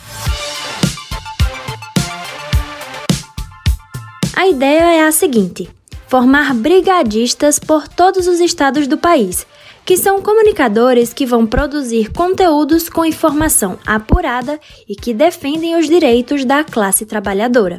A 4.41 4.47
ideia 4.47 4.95
é 4.95 5.03
a 5.05 5.11
seguinte: 5.11 5.69
formar 6.07 6.55
brigadistas 6.55 7.59
por 7.59 7.87
todos 7.87 8.25
os 8.25 8.39
estados 8.39 8.87
do 8.87 8.97
país, 8.97 9.45
que 9.85 9.95
são 9.95 10.19
comunicadores 10.19 11.13
que 11.13 11.27
vão 11.27 11.45
produzir 11.45 12.11
conteúdos 12.11 12.89
com 12.89 13.05
informação 13.05 13.77
apurada 13.85 14.59
e 14.89 14.95
que 14.95 15.13
defendem 15.13 15.75
os 15.75 15.87
direitos 15.87 16.43
da 16.43 16.63
classe 16.63 17.05
trabalhadora. 17.05 17.77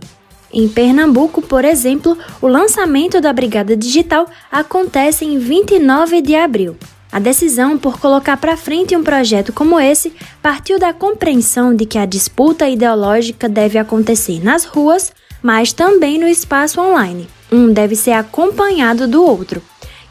Em 0.53 0.69
Pernambuco, 0.69 1.43
por 1.43 1.65
exemplo, 1.65 2.17
o 2.41 2.47
lançamento 2.47 3.21
da 3.21 3.33
Brigada 3.33 3.77
Digital 3.77 4.29
acontece 4.49 5.25
em 5.25 5.41
29 5.41 6.23
de 6.23 6.37
abril. 6.37 6.77
A 7.11 7.19
decisão 7.19 7.77
por 7.77 7.99
colocar 7.99 8.37
para 8.37 8.57
frente 8.57 8.97
um 8.97 9.03
projeto 9.03 9.53
como 9.53 9.81
esse 9.81 10.13
partiu 10.41 10.79
da 10.79 10.93
compreensão 10.93 11.75
de 11.75 11.87
que 11.87 11.99
a 11.99 12.07
disputa 12.07 12.69
ideológica 12.69 13.49
deve 13.49 13.79
acontecer 13.79 14.43
nas 14.45 14.65
ruas, 14.65 15.13
mas 15.43 15.73
também 15.73 16.19
no 16.19 16.29
espaço 16.29 16.81
online. 16.81 17.29
Um 17.51 17.73
deve 17.73 17.97
ser 17.97 18.13
acompanhado 18.13 19.09
do 19.09 19.25
outro. 19.25 19.63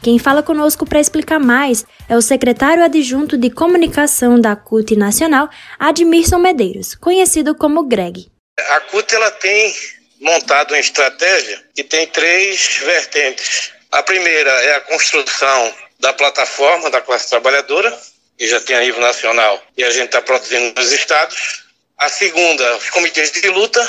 Quem 0.02 0.18
fala 0.18 0.42
conosco 0.42 0.84
para 0.84 1.00
explicar 1.00 1.38
mais 1.38 1.86
é 2.08 2.16
o 2.16 2.22
secretário 2.22 2.82
adjunto 2.82 3.38
de 3.38 3.48
comunicação 3.48 4.40
da 4.40 4.56
CUT 4.56 4.96
Nacional, 4.96 5.48
Admirson 5.78 6.38
Medeiros, 6.38 6.96
conhecido 6.96 7.54
como 7.54 7.84
Greg. 7.84 8.30
A 8.58 8.80
CUT 8.80 9.14
ela 9.14 9.30
tem 9.30 9.74
montado 10.20 10.72
uma 10.72 10.80
estratégia 10.80 11.62
que 11.74 11.84
tem 11.84 12.06
três 12.08 12.78
vertentes. 12.78 13.72
A 13.92 14.02
primeira 14.02 14.50
é 14.50 14.76
a 14.76 14.80
construção 14.80 15.74
da 16.00 16.12
plataforma 16.12 16.90
da 16.90 17.00
classe 17.00 17.28
trabalhadora, 17.28 17.96
que 18.36 18.48
já 18.48 18.58
tem 18.60 18.74
a 18.74 18.80
nível 18.80 19.00
nacional 19.00 19.62
e 19.76 19.84
a 19.84 19.90
gente 19.90 20.06
está 20.06 20.20
produzindo 20.20 20.74
nos 20.80 20.90
estados. 20.90 21.64
A 21.96 22.08
segunda, 22.08 22.76
os 22.76 22.90
comitês 22.90 23.30
de 23.30 23.48
luta. 23.50 23.80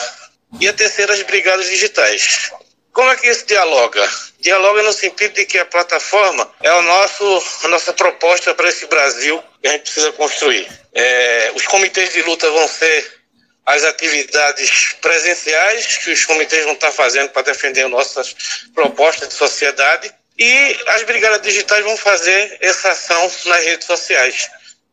E 0.60 0.68
a 0.68 0.74
terceira, 0.74 1.14
as 1.14 1.22
brigadas 1.24 1.68
digitais. 1.68 2.52
Como 2.92 3.10
é 3.10 3.16
que 3.16 3.28
isso 3.28 3.46
dialoga? 3.46 4.08
Dialoga 4.40 4.84
no 4.84 4.94
sentido 4.94 5.34
de 5.34 5.46
que 5.46 5.58
a 5.58 5.66
plataforma 5.66 6.52
é 6.62 6.72
o 6.74 6.82
nosso, 6.84 7.44
a 7.64 7.68
nossa 7.68 7.92
proposta 7.92 8.54
para 8.54 8.70
esse 8.70 8.86
Brasil 8.86 9.44
que 9.62 9.68
a 9.68 9.72
gente 9.72 9.82
precisa 9.84 10.12
construir. 10.12 10.68
É, 10.94 11.52
os 11.56 11.66
comitês 11.66 12.14
de 12.14 12.22
luta 12.22 12.50
vão 12.52 12.68
ser 12.68 13.24
as 13.66 13.84
atividades 13.84 14.96
presenciais 15.02 15.98
que 15.98 16.12
os 16.12 16.26
comitês 16.26 16.64
vão 16.66 16.74
estar 16.74 16.92
fazendo 16.92 17.30
para 17.30 17.44
defender 17.44 17.88
nossas 17.88 18.36
propostas 18.76 19.30
de 19.30 19.34
sociedade 19.34 20.14
e 20.38 20.78
as 20.88 21.04
brigadas 21.04 21.42
digitais 21.42 21.84
vão 21.84 21.96
fazer 21.96 22.58
essa 22.62 22.92
ação 22.92 23.32
nas 23.46 23.64
redes 23.64 23.88
sociais. 23.88 24.50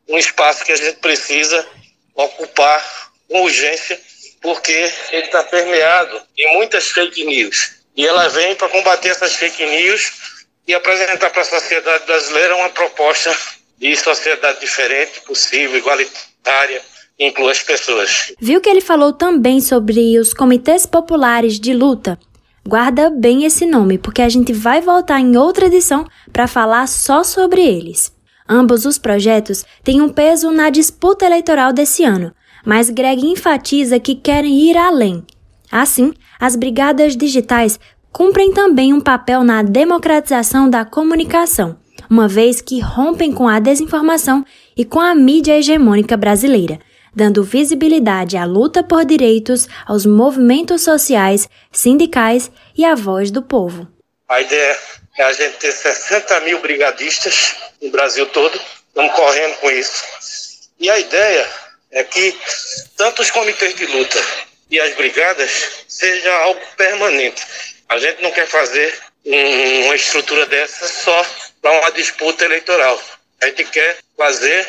Um 0.08 0.18
espaço 0.18 0.64
que 0.64 0.72
a 0.72 0.76
gente 0.76 0.98
precisa 0.98 1.66
ocupar 2.14 3.10
com 3.28 3.42
urgência, 3.42 4.00
porque 4.40 4.92
ele 5.12 5.26
está 5.26 5.42
permeado 5.44 6.20
em 6.36 6.54
muitas 6.56 6.88
fake 6.88 7.24
news. 7.24 7.80
E 7.96 8.06
ela 8.06 8.28
vem 8.28 8.54
para 8.54 8.68
combater 8.68 9.08
essas 9.08 9.34
fake 9.34 9.64
news 9.64 10.12
e 10.66 10.74
apresentar 10.74 11.30
para 11.30 11.42
a 11.42 11.44
sociedade 11.44 12.06
brasileira 12.06 12.56
uma 12.56 12.70
proposta 12.70 13.36
de 13.78 13.96
sociedade 13.96 14.60
diferente, 14.60 15.20
possível, 15.22 15.78
igualitária, 15.78 16.80
inclua 17.18 17.50
as 17.50 17.62
pessoas. 17.62 18.32
Viu 18.40 18.60
que 18.60 18.68
ele 18.68 18.80
falou 18.80 19.12
também 19.12 19.60
sobre 19.60 20.18
os 20.18 20.32
comitês 20.32 20.86
populares 20.86 21.58
de 21.58 21.74
luta? 21.74 22.18
Guarda 22.66 23.10
bem 23.10 23.44
esse 23.44 23.66
nome, 23.66 23.98
porque 23.98 24.22
a 24.22 24.28
gente 24.28 24.52
vai 24.52 24.80
voltar 24.80 25.18
em 25.18 25.36
outra 25.36 25.66
edição 25.66 26.06
para 26.32 26.46
falar 26.46 26.86
só 26.86 27.24
sobre 27.24 27.62
eles. 27.62 28.12
Ambos 28.48 28.84
os 28.84 28.98
projetos 28.98 29.64
têm 29.82 30.00
um 30.00 30.08
peso 30.08 30.50
na 30.50 30.70
disputa 30.70 31.24
eleitoral 31.24 31.72
desse 31.72 32.04
ano, 32.04 32.34
mas 32.64 32.90
Greg 32.90 33.24
enfatiza 33.24 34.00
que 34.00 34.14
querem 34.14 34.60
ir 34.68 34.76
além. 34.76 35.24
Assim, 35.70 36.12
as 36.38 36.56
brigadas 36.56 37.16
digitais 37.16 37.78
cumprem 38.12 38.52
também 38.52 38.92
um 38.92 39.00
papel 39.00 39.44
na 39.44 39.62
democratização 39.62 40.68
da 40.68 40.84
comunicação, 40.84 41.76
uma 42.08 42.26
vez 42.26 42.60
que 42.60 42.80
rompem 42.80 43.32
com 43.32 43.46
a 43.46 43.60
desinformação 43.60 44.44
e 44.76 44.84
com 44.84 45.00
a 45.00 45.14
mídia 45.14 45.58
hegemônica 45.58 46.16
brasileira 46.16 46.78
dando 47.14 47.42
visibilidade 47.42 48.36
à 48.36 48.44
luta 48.44 48.82
por 48.82 49.04
direitos, 49.04 49.68
aos 49.86 50.06
movimentos 50.06 50.82
sociais, 50.82 51.48
sindicais 51.72 52.50
e 52.76 52.84
à 52.84 52.94
voz 52.94 53.30
do 53.30 53.42
povo. 53.42 53.88
A 54.28 54.40
ideia 54.40 54.78
é 55.18 55.22
a 55.24 55.32
gente 55.32 55.56
ter 55.58 55.72
60 55.72 56.40
mil 56.40 56.60
brigadistas 56.60 57.56
no 57.82 57.90
Brasil 57.90 58.26
todo, 58.26 58.58
estamos 58.88 59.12
correndo 59.12 59.54
com 59.56 59.70
isso. 59.70 60.04
E 60.78 60.88
a 60.88 60.98
ideia 60.98 61.48
é 61.90 62.04
que 62.04 62.38
tanto 62.96 63.22
os 63.22 63.30
comitês 63.30 63.74
de 63.74 63.86
luta 63.86 64.22
e 64.70 64.78
as 64.78 64.94
brigadas 64.94 65.84
seja 65.88 66.32
algo 66.38 66.60
permanente. 66.76 67.44
A 67.88 67.98
gente 67.98 68.22
não 68.22 68.30
quer 68.30 68.46
fazer 68.46 68.94
uma 69.24 69.96
estrutura 69.96 70.46
dessa 70.46 70.86
só 70.86 71.26
para 71.60 71.80
uma 71.80 71.90
disputa 71.90 72.44
eleitoral. 72.44 73.00
A 73.42 73.46
gente 73.46 73.64
quer 73.64 73.98
fazer 74.16 74.68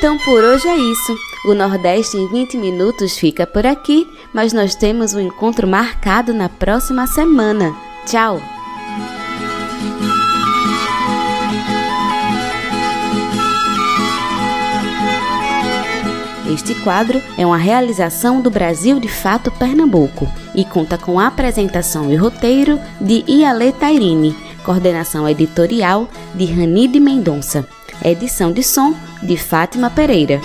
Então 0.00 0.16
por 0.16 0.42
hoje 0.42 0.66
é 0.66 0.78
isso. 0.78 1.14
O 1.44 1.52
Nordeste 1.52 2.16
em 2.16 2.26
20 2.26 2.56
minutos 2.56 3.18
fica 3.18 3.46
por 3.46 3.66
aqui, 3.66 4.08
mas 4.32 4.50
nós 4.50 4.74
temos 4.74 5.12
um 5.12 5.20
encontro 5.20 5.68
marcado 5.68 6.32
na 6.32 6.48
próxima 6.48 7.06
semana. 7.06 7.76
Tchau! 8.06 8.40
Este 16.50 16.74
quadro 16.76 17.20
é 17.36 17.44
uma 17.44 17.58
realização 17.58 18.40
do 18.40 18.50
Brasil 18.50 18.98
de 18.98 19.08
Fato 19.08 19.50
Pernambuco 19.50 20.26
e 20.54 20.64
conta 20.64 20.96
com 20.96 21.20
a 21.20 21.26
apresentação 21.26 22.10
e 22.10 22.16
roteiro 22.16 22.80
de 22.98 23.22
Iale 23.28 23.70
Tairini, 23.70 24.34
coordenação 24.64 25.28
editorial 25.28 26.08
de 26.34 26.46
Ranide 26.46 26.98
Mendonça, 26.98 27.68
edição 28.02 28.50
de 28.50 28.62
som 28.62 28.94
de 29.22 29.36
Fátima 29.36 29.90
Pereira. 29.90 30.40